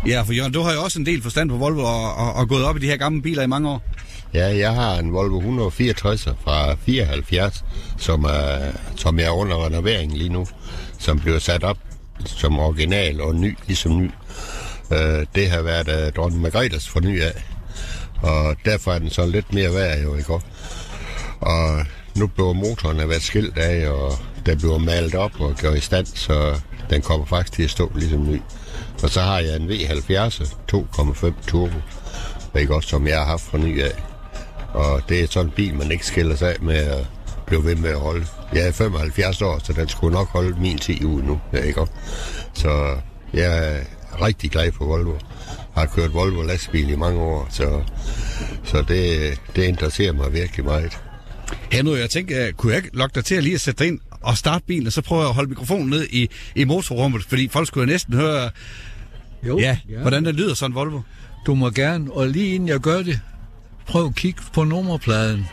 Ja, 0.07 0.21
for 0.21 0.33
Jørgen, 0.33 0.53
du 0.53 0.61
har 0.61 0.73
jo 0.73 0.83
også 0.83 0.99
en 0.99 1.05
del 1.05 1.21
forstand 1.21 1.49
på 1.49 1.57
Volvo 1.57 1.81
og, 1.81 2.15
og, 2.15 2.33
og 2.33 2.47
gået 2.49 2.63
op 2.65 2.77
i 2.77 2.79
de 2.79 2.85
her 2.85 2.97
gamle 2.97 3.21
biler 3.21 3.43
i 3.43 3.47
mange 3.47 3.69
år. 3.69 3.83
Ja, 4.33 4.57
jeg 4.57 4.73
har 4.73 4.99
en 4.99 5.13
Volvo 5.13 5.37
164 5.37 6.27
fra 6.43 6.75
74, 6.75 7.63
som, 7.97 8.23
er, 8.23 8.71
som 8.95 9.19
jeg 9.19 9.25
er 9.25 9.31
under 9.31 9.65
renovering 9.65 10.17
lige 10.17 10.29
nu, 10.29 10.47
som 10.99 11.19
bliver 11.19 11.39
sat 11.39 11.63
op 11.63 11.77
som 12.25 12.59
original 12.59 13.21
og 13.21 13.35
ny, 13.35 13.57
ligesom 13.67 13.97
ny. 13.97 14.11
Uh, 14.91 15.25
det 15.35 15.49
har 15.49 15.61
været 15.61 16.07
uh, 16.07 16.13
dronning 16.13 16.41
Margrethes 16.41 16.89
forny 16.89 17.21
af, 17.21 17.43
og 18.21 18.55
derfor 18.65 18.93
er 18.93 18.99
den 18.99 19.09
så 19.09 19.25
lidt 19.25 19.53
mere 19.53 19.73
værd 19.73 20.01
jo, 20.01 20.15
ikke? 20.15 20.33
Og 21.39 21.85
nu 22.15 22.27
bliver 22.27 22.53
motoren 22.53 23.09
været 23.09 23.21
skilt 23.21 23.57
af, 23.57 23.89
og 23.89 24.11
der 24.45 24.55
bliver 24.55 24.77
malet 24.77 25.15
op 25.15 25.41
og 25.41 25.55
gjort 25.55 25.77
i 25.77 25.81
stand, 25.81 26.05
så 26.05 26.59
den 26.89 27.01
kommer 27.01 27.25
faktisk 27.25 27.53
til 27.53 27.63
at 27.63 27.69
stå 27.69 27.91
ligesom 27.95 28.31
ny. 28.31 28.41
Og 29.03 29.09
så 29.09 29.21
har 29.21 29.39
jeg 29.39 29.55
en 29.55 29.69
V70 29.69 30.55
2,5 30.73 31.31
turbo, 31.47 31.77
ikke 32.59 32.75
også, 32.75 32.89
som 32.89 33.07
jeg 33.07 33.17
har 33.17 33.25
haft 33.25 33.43
for 33.43 33.57
ny 33.57 33.81
af. 33.81 34.10
Og 34.73 35.01
det 35.09 35.19
er 35.23 35.27
sådan 35.27 35.47
en 35.47 35.53
bil, 35.55 35.75
man 35.75 35.91
ikke 35.91 36.05
skiller 36.05 36.35
sig 36.35 36.49
af 36.49 36.61
med 36.61 36.75
at 36.75 37.07
blive 37.47 37.65
ved 37.65 37.75
med 37.75 37.89
at 37.89 37.99
holde. 37.99 38.25
Jeg 38.53 38.67
er 38.67 38.71
75 38.71 39.41
år, 39.41 39.59
så 39.63 39.73
den 39.73 39.89
skulle 39.89 40.13
nok 40.13 40.27
holde 40.27 40.61
min 40.61 40.77
10 40.77 41.05
ud 41.05 41.21
nu. 41.21 41.41
Ja, 41.53 41.57
ikke? 41.57 41.85
Så 42.53 42.97
jeg 43.33 43.75
er 43.75 43.83
rigtig 44.25 44.51
glad 44.51 44.71
for 44.71 44.85
Volvo. 44.85 45.11
Jeg 45.75 45.81
har 45.81 45.85
kørt 45.85 46.13
Volvo 46.13 46.41
lastbil 46.41 46.89
i 46.89 46.95
mange 46.95 47.19
år, 47.19 47.47
så, 47.49 47.81
så 48.63 48.81
det, 48.81 49.33
det 49.55 49.63
interesserer 49.63 50.13
mig 50.13 50.33
virkelig 50.33 50.65
meget. 50.65 50.99
Henry, 51.71 51.97
jeg 51.97 52.09
tænker, 52.09 52.51
kunne 52.51 52.73
jeg 52.73 52.83
lokke 52.93 53.15
dig 53.15 53.25
til 53.25 53.35
at 53.35 53.43
lige 53.43 53.55
at 53.55 53.61
sætte 53.61 53.79
dig 53.79 53.87
ind 53.87 53.99
og 54.21 54.37
starte 54.37 54.65
bilen, 54.67 54.87
og 54.87 54.93
så 54.93 55.01
prøve 55.01 55.23
at 55.23 55.33
holde 55.33 55.49
mikrofonen 55.49 55.89
ned 55.89 56.07
i, 56.09 56.29
i 56.55 56.63
motorrummet, 56.63 57.23
fordi 57.23 57.47
folk 57.47 57.67
skulle 57.67 57.85
næsten 57.85 58.13
høre, 58.13 58.49
jo, 59.47 59.59
ja, 59.59 59.77
ja, 59.89 59.97
hvordan 59.97 60.25
det 60.25 60.35
lyder 60.35 60.53
sådan 60.53 60.71
en 60.71 60.75
Volvo. 60.75 61.01
Du 61.45 61.55
må 61.55 61.69
gerne, 61.69 62.11
og 62.11 62.27
lige 62.27 62.55
inden 62.55 62.69
jeg 62.69 62.79
gør 62.79 63.01
det, 63.01 63.19
prøv 63.87 64.05
at 64.05 64.15
kigge 64.15 64.41
på 64.53 64.63
nummerpladen. 64.63 65.47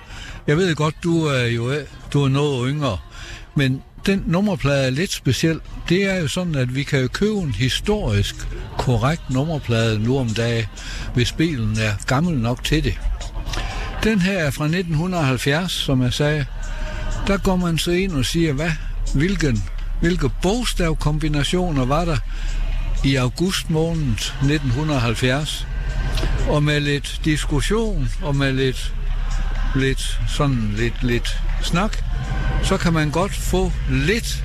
Jeg 0.46 0.56
ved 0.56 0.74
godt, 0.74 0.94
du 1.02 1.24
er 1.24 1.44
jo 1.44 1.72
du 2.12 2.24
er 2.24 2.28
noget 2.28 2.70
yngre, 2.70 2.98
men 3.54 3.82
den 4.06 4.24
nummerplade 4.26 4.86
er 4.86 4.90
lidt 4.90 5.12
speciel. 5.12 5.60
Det 5.88 6.04
er 6.04 6.16
jo 6.20 6.28
sådan, 6.28 6.54
at 6.54 6.74
vi 6.74 6.82
kan 6.82 7.00
jo 7.00 7.08
købe 7.08 7.38
en 7.38 7.54
historisk 7.54 8.34
korrekt 8.78 9.30
nummerplade 9.30 9.98
nu 9.98 10.18
om 10.18 10.28
dagen, 10.28 10.66
hvis 11.14 11.32
bilen 11.32 11.78
er 11.78 11.92
gammel 12.06 12.38
nok 12.38 12.64
til 12.64 12.84
det. 12.84 12.98
Den 14.04 14.20
her 14.20 14.38
er 14.38 14.50
fra 14.50 14.64
1970, 14.64 15.72
som 15.72 16.02
jeg 16.02 16.12
sagde. 16.12 16.46
Der 17.26 17.38
går 17.38 17.56
man 17.56 17.78
så 17.78 17.90
ind 17.90 18.12
og 18.12 18.24
siger, 18.24 18.52
hvad, 18.52 18.70
hvilken, 19.14 19.64
hvilke 20.00 20.30
bogstavkombinationer 20.42 21.84
var 21.84 22.04
der 22.04 22.16
i 23.04 23.14
august 23.14 23.70
måned 23.70 24.12
1970? 24.12 25.66
Og 26.48 26.62
med 26.62 26.81
lidt 26.81 27.20
diskussion 27.24 28.09
og 28.22 28.37
med 28.37 28.52
lidt, 28.52 28.94
lidt, 29.76 30.18
sådan 30.28 30.74
lidt, 30.76 31.02
lidt 31.02 31.28
snak, 31.62 31.96
så 32.62 32.76
kan 32.76 32.92
man 32.92 33.11
godt 33.11 33.35
få 33.35 33.72
lidt 33.90 34.44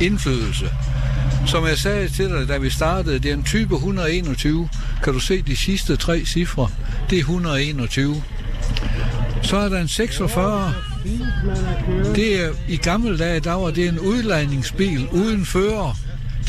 indflydelse. 0.00 0.70
Som 1.46 1.66
jeg 1.66 1.78
sagde 1.78 2.08
til 2.08 2.28
dig, 2.30 2.48
da 2.48 2.58
vi 2.58 2.70
startede, 2.70 3.18
det 3.18 3.30
er 3.30 3.34
en 3.34 3.44
type 3.44 3.74
121. 3.74 4.68
Kan 5.04 5.12
du 5.12 5.18
se 5.18 5.42
de 5.42 5.56
sidste 5.56 5.96
tre 5.96 6.24
cifre? 6.24 6.68
Det 7.10 7.16
er 7.16 7.20
121. 7.20 8.22
Så 9.42 9.56
er 9.56 9.68
der 9.68 9.80
en 9.80 9.88
46. 9.88 10.74
Det 12.14 12.44
er, 12.44 12.50
I 12.68 12.76
gamle 12.76 13.18
dage, 13.18 13.40
der 13.40 13.52
var 13.52 13.70
det 13.70 13.88
en 13.88 13.98
udlejningsbil 13.98 15.08
uden 15.12 15.46
fører. 15.46 15.96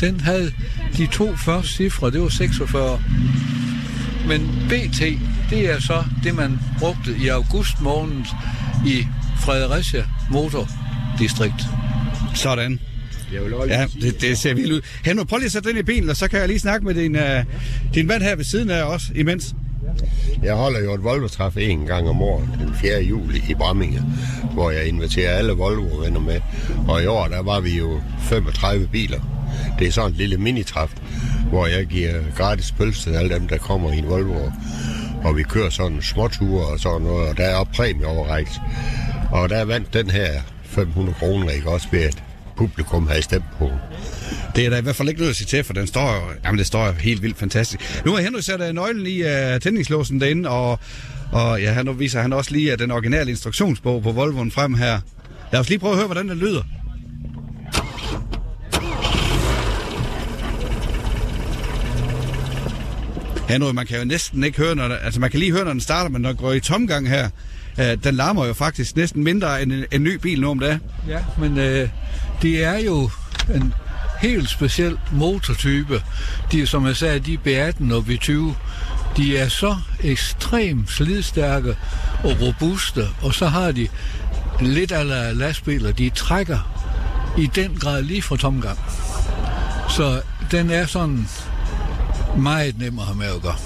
Den 0.00 0.20
havde 0.20 0.52
de 0.96 1.06
to 1.06 1.36
første 1.36 1.72
cifre, 1.72 2.10
det 2.10 2.20
var 2.20 2.28
46. 2.28 3.02
Men 4.28 4.68
BT, 4.68 5.00
det 5.50 5.70
er 5.70 5.80
så 5.80 6.04
det, 6.24 6.34
man 6.34 6.58
brugte 6.78 7.16
i 7.22 7.28
august 7.28 7.80
måned 7.80 8.24
i 8.86 9.06
Fredericia 9.40 10.04
Motordistrikt. 10.30 11.62
Sådan. 12.34 12.80
Ja, 13.68 13.86
det, 14.00 14.20
det 14.20 14.38
ser 14.38 14.54
vildt 14.54 14.72
ud. 14.72 14.80
Henrik, 15.04 15.26
prøv 15.26 15.38
lige 15.38 15.46
at 15.46 15.52
sætte 15.52 15.68
den 15.68 15.78
i 15.78 15.82
bilen, 15.82 16.10
og 16.10 16.16
så 16.16 16.28
kan 16.28 16.40
jeg 16.40 16.48
lige 16.48 16.58
snakke 16.58 16.86
med 16.86 16.94
din, 16.94 17.16
uh, 17.16 17.22
din 17.94 18.06
mand 18.06 18.22
her 18.22 18.36
ved 18.36 18.44
siden 18.44 18.70
af 18.70 18.82
os 18.82 19.02
imens. 19.14 19.54
Jeg 20.42 20.54
holder 20.54 20.80
jo 20.80 20.94
et 20.94 21.04
Volvo-træf 21.04 21.56
en 21.56 21.86
gang 21.86 22.08
om 22.08 22.22
året, 22.22 22.48
den 22.58 22.74
4. 22.80 23.02
juli 23.02 23.42
i 23.48 23.54
Bramminge, 23.54 24.02
hvor 24.52 24.70
jeg 24.70 24.86
inviterer 24.86 25.32
alle 25.32 25.52
Volvo-venner 25.52 26.20
med. 26.20 26.40
Og 26.88 27.02
i 27.02 27.06
år, 27.06 27.28
der 27.28 27.42
var 27.42 27.60
vi 27.60 27.78
jo 27.78 28.00
35 28.20 28.88
biler. 28.88 29.20
Det 29.78 29.86
er 29.86 29.92
sådan 29.92 30.10
en 30.10 30.16
lille 30.16 30.36
minitræf, 30.36 30.90
hvor 31.48 31.66
jeg 31.66 31.86
giver 31.86 32.12
gratis 32.36 32.72
pølse 32.72 33.02
til 33.02 33.16
alle 33.16 33.34
dem, 33.34 33.48
der 33.48 33.58
kommer 33.58 33.92
i 33.92 33.98
en 33.98 34.08
Volvo. 34.08 34.50
Og 35.24 35.36
vi 35.36 35.42
kører 35.42 35.70
sådan 35.70 36.02
småture 36.02 36.66
og 36.66 36.80
sådan 36.80 37.02
noget, 37.02 37.28
og 37.28 37.36
der 37.36 37.44
er 37.44 37.64
præmie 37.64 38.06
overrækt. 38.06 38.60
Og 39.32 39.48
der 39.48 39.64
vandt 39.64 39.94
den 39.94 40.10
her 40.10 40.40
500 40.64 41.14
kroner, 41.18 41.50
ikke 41.50 41.70
også 41.70 41.88
ved, 41.90 42.00
at 42.00 42.22
publikum 42.56 43.06
havde 43.06 43.22
stemt 43.22 43.44
på. 43.58 43.70
Det 44.56 44.66
er 44.66 44.70
der 44.70 44.76
i 44.78 44.80
hvert 44.80 44.96
fald 44.96 45.08
ikke 45.08 45.20
noget 45.20 45.30
at 45.30 45.36
sige 45.36 45.46
til, 45.46 45.64
for 45.64 45.72
den 45.72 45.86
står 45.86 46.32
jamen 46.44 46.58
det 46.58 46.66
står 46.66 46.90
helt 46.90 47.22
vildt 47.22 47.38
fantastisk. 47.38 48.02
Nu 48.04 48.12
har 48.14 48.22
Henrik 48.22 48.44
sat 48.44 48.60
øh, 48.60 48.74
nøglen 48.74 49.06
i 49.06 49.22
uh, 49.22 49.60
tændingslåsen 49.62 50.20
derinde, 50.20 50.48
og, 50.48 50.78
og 51.32 51.60
ja, 51.60 51.82
nu 51.82 51.92
viser 51.92 52.20
han 52.22 52.32
også 52.32 52.50
lige 52.50 52.72
uh, 52.72 52.78
den 52.78 52.90
originale 52.90 53.30
instruktionsbog 53.30 54.02
på 54.02 54.12
Volvoen 54.12 54.50
frem 54.50 54.74
her. 54.74 55.00
Lad 55.52 55.60
os 55.60 55.68
lige 55.68 55.78
prøve 55.78 55.92
at 55.92 55.96
høre, 55.98 56.06
hvordan 56.06 56.28
den 56.28 56.38
lyder. 56.38 56.62
Henrik, 63.48 63.74
man 63.74 63.86
kan 63.86 63.98
jo 63.98 64.04
næsten 64.04 64.44
ikke 64.44 64.58
høre, 64.58 64.74
når 64.74 64.88
der, 64.88 64.96
altså 64.96 65.20
man 65.20 65.30
kan 65.30 65.40
lige 65.40 65.52
høre, 65.52 65.64
når 65.64 65.72
den 65.72 65.80
starter, 65.80 66.10
men 66.10 66.22
når 66.22 66.28
den 66.28 66.38
går 66.38 66.52
i 66.52 66.60
tomgang 66.60 67.08
her, 67.08 67.28
øh, 67.80 68.04
den 68.04 68.14
larmer 68.14 68.46
jo 68.46 68.52
faktisk 68.52 68.96
næsten 68.96 69.24
mindre 69.24 69.62
end 69.62 69.72
en, 69.72 69.84
en 69.92 70.02
ny 70.02 70.14
bil 70.14 70.40
nu 70.40 70.50
om 70.50 70.58
dagen. 70.58 70.80
Ja, 71.08 71.18
men 71.38 71.58
øh, 71.58 71.88
det 72.42 72.64
er 72.64 72.78
jo 72.78 73.10
en 73.54 73.74
helt 74.20 74.50
speciel 74.50 74.98
motortype. 75.12 76.02
De, 76.52 76.66
som 76.66 76.86
jeg 76.86 76.96
sagde, 76.96 77.18
de 77.18 77.38
B18 77.46 77.94
og 77.94 78.04
B20, 78.08 78.32
de 79.16 79.38
er 79.38 79.48
så 79.48 79.76
ekstremt 80.00 80.90
slidstærke 80.90 81.76
og 82.24 82.36
robuste, 82.40 83.06
og 83.22 83.34
så 83.34 83.46
har 83.46 83.72
de 83.72 83.88
lidt 84.60 84.92
af 84.92 85.38
lastbiler, 85.38 85.92
de 85.92 86.10
trækker 86.10 86.58
i 87.38 87.50
den 87.54 87.76
grad 87.80 88.02
lige 88.02 88.22
fra 88.22 88.36
tomgang. 88.36 88.78
Så 89.90 90.22
den 90.50 90.70
er 90.70 90.86
sådan 90.86 91.28
meget 92.36 92.78
nem 92.78 92.98
at 92.98 93.04
have 93.04 93.16
med 93.16 93.26
at 93.26 93.42
gøre. 93.42 93.56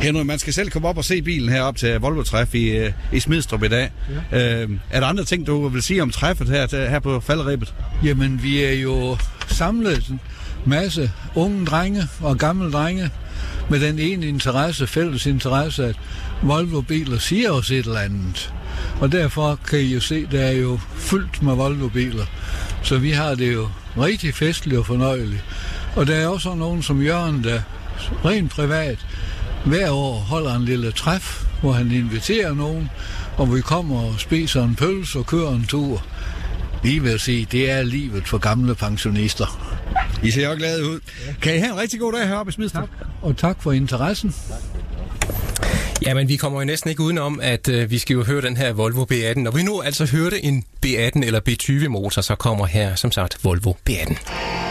Henrik, 0.00 0.26
man 0.26 0.38
skal 0.38 0.52
selv 0.52 0.70
komme 0.70 0.88
op 0.88 0.98
og 0.98 1.04
se 1.04 1.22
bilen 1.22 1.48
herop 1.48 1.76
til 1.76 2.00
Volvo 2.00 2.22
Træf 2.22 2.54
i, 2.54 2.68
øh, 2.68 2.92
i 3.12 3.20
Smidstrup 3.20 3.62
i 3.62 3.68
dag. 3.68 3.90
Ja. 4.32 4.62
Øh, 4.62 4.70
er 4.90 5.00
der 5.00 5.06
andre 5.06 5.24
ting, 5.24 5.46
du 5.46 5.68
vil 5.68 5.82
sige 5.82 6.02
om 6.02 6.10
træffet 6.10 6.48
her, 6.48 6.88
her 6.88 6.98
på 6.98 7.20
faldrebet? 7.20 7.74
Jamen, 8.04 8.42
vi 8.42 8.62
er 8.62 8.72
jo 8.72 9.16
samlet 9.46 10.08
en 10.08 10.20
masse 10.64 11.10
unge 11.34 11.66
drenge 11.66 12.02
og 12.20 12.38
gamle 12.38 12.72
drenge 12.72 13.10
med 13.70 13.80
den 13.80 13.98
ene 13.98 14.26
interesse, 14.26 14.86
fælles 14.86 15.26
interesse, 15.26 15.84
at 15.84 15.96
Volvo-biler 16.42 17.18
siger 17.18 17.50
os 17.50 17.70
et 17.70 17.86
eller 17.86 18.00
andet. 18.00 18.54
Og 19.00 19.12
derfor 19.12 19.58
kan 19.68 19.78
I 19.78 19.94
jo 19.94 20.00
se, 20.00 20.26
der 20.26 20.40
er 20.40 20.52
jo 20.52 20.78
fyldt 20.96 21.42
med 21.42 21.54
Volvo-biler. 21.54 22.24
Så 22.82 22.98
vi 22.98 23.10
har 23.10 23.34
det 23.34 23.52
jo 23.52 23.68
rigtig 23.98 24.34
festligt 24.34 24.78
og 24.78 24.86
fornøjeligt. 24.86 25.44
Og 25.96 26.06
der 26.06 26.14
er 26.14 26.26
også 26.26 26.54
nogen 26.54 26.82
som 26.82 27.02
Jørgen, 27.02 27.44
der 27.44 27.60
rent 28.24 28.50
privat 28.50 28.98
hver 29.64 29.90
år 29.90 30.14
holder 30.14 30.54
en 30.54 30.64
lille 30.64 30.92
træf, 30.92 31.44
hvor 31.60 31.72
han 31.72 31.90
inviterer 31.90 32.54
nogen, 32.54 32.90
og 33.36 33.54
vi 33.54 33.60
kommer 33.60 34.02
og 34.02 34.14
spiser 34.18 34.64
en 34.64 34.74
pølse 34.74 35.18
og 35.18 35.26
kører 35.26 35.50
en 35.50 35.66
tur. 35.68 36.04
Lige 36.84 37.02
vil 37.02 37.20
sige, 37.20 37.46
det 37.52 37.70
er 37.70 37.82
livet 37.82 38.28
for 38.28 38.38
gamle 38.38 38.74
pensionister. 38.74 39.78
I 40.22 40.30
ser 40.30 40.48
jo 40.48 40.54
glade 40.56 40.84
ud. 40.84 41.00
Kan 41.42 41.56
I 41.56 41.58
have 41.58 41.72
en 41.72 41.78
rigtig 41.78 42.00
god 42.00 42.12
dag 42.12 42.28
heroppe 42.28 42.50
i 42.50 42.52
Smidstrup? 42.52 42.88
Og 43.22 43.36
tak 43.36 43.62
for 43.62 43.72
interessen. 43.72 44.34
Jamen, 46.06 46.28
vi 46.28 46.36
kommer 46.36 46.60
jo 46.60 46.64
næsten 46.64 46.90
ikke 46.90 47.02
udenom, 47.02 47.40
at 47.42 47.68
øh, 47.68 47.90
vi 47.90 47.98
skal 47.98 48.14
jo 48.14 48.24
høre 48.24 48.42
den 48.42 48.56
her 48.56 48.72
Volvo 48.72 49.04
B18. 49.12 49.40
Når 49.40 49.50
vi 49.50 49.62
nu 49.62 49.80
altså 49.80 50.06
hørte 50.06 50.44
en 50.44 50.64
B18 50.86 51.24
eller 51.24 51.40
B20 51.48 51.88
motor, 51.88 52.22
så 52.22 52.34
kommer 52.34 52.66
her 52.66 52.94
som 52.94 53.12
sagt 53.12 53.44
Volvo 53.44 53.72
B18. 53.90 54.61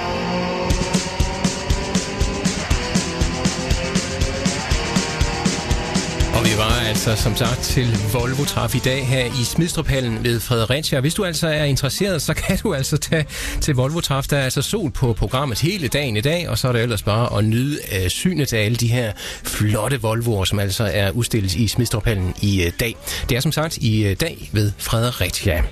Altså 6.92 7.16
som 7.16 7.36
sagt 7.36 7.60
til 7.60 7.98
Volvo 8.14 8.44
Traf 8.44 8.76
i 8.76 8.80
dag 8.80 9.08
her 9.08 9.26
i 9.26 9.44
Smidstruphallen 9.44 10.24
ved 10.24 10.40
Fredericia. 10.40 11.00
Hvis 11.00 11.14
du 11.14 11.26
altså 11.26 11.48
er 11.48 11.64
interesseret, 11.64 12.22
så 12.22 12.34
kan 12.34 12.58
du 12.58 12.74
altså 12.74 12.98
tage 12.98 13.26
til 13.62 13.76
Volvo 13.76 14.00
Traf. 14.00 14.24
Der 14.28 14.38
er 14.38 14.44
altså 14.44 14.62
sol 14.62 14.92
på 14.92 15.14
programmet 15.14 15.60
hele 15.62 15.88
dagen 15.88 16.18
i 16.18 16.22
dag, 16.22 16.50
og 16.50 16.58
så 16.58 16.68
er 16.68 16.72
det 16.72 16.82
ellers 16.82 17.04
bare 17.04 17.38
at 17.38 17.46
nyde 17.46 17.80
øh, 17.96 18.10
synet 18.10 18.54
af 18.54 18.66
alle 18.66 18.76
de 18.76 18.88
her 18.88 19.12
flotte 19.44 20.02
Volvoer, 20.02 20.46
som 20.46 20.60
altså 20.60 20.90
er 20.94 21.12
udstillet 21.12 21.56
i 21.56 21.68
Smidstruphallen 21.68 22.34
i 22.42 22.64
øh, 22.64 22.72
dag. 22.80 22.96
Det 23.30 23.38
er 23.38 23.42
som 23.42 23.52
sagt 23.52 23.78
i 23.78 24.06
øh, 24.06 24.16
dag 24.22 24.50
ved 24.52 24.72
Fredericia. 24.78 25.64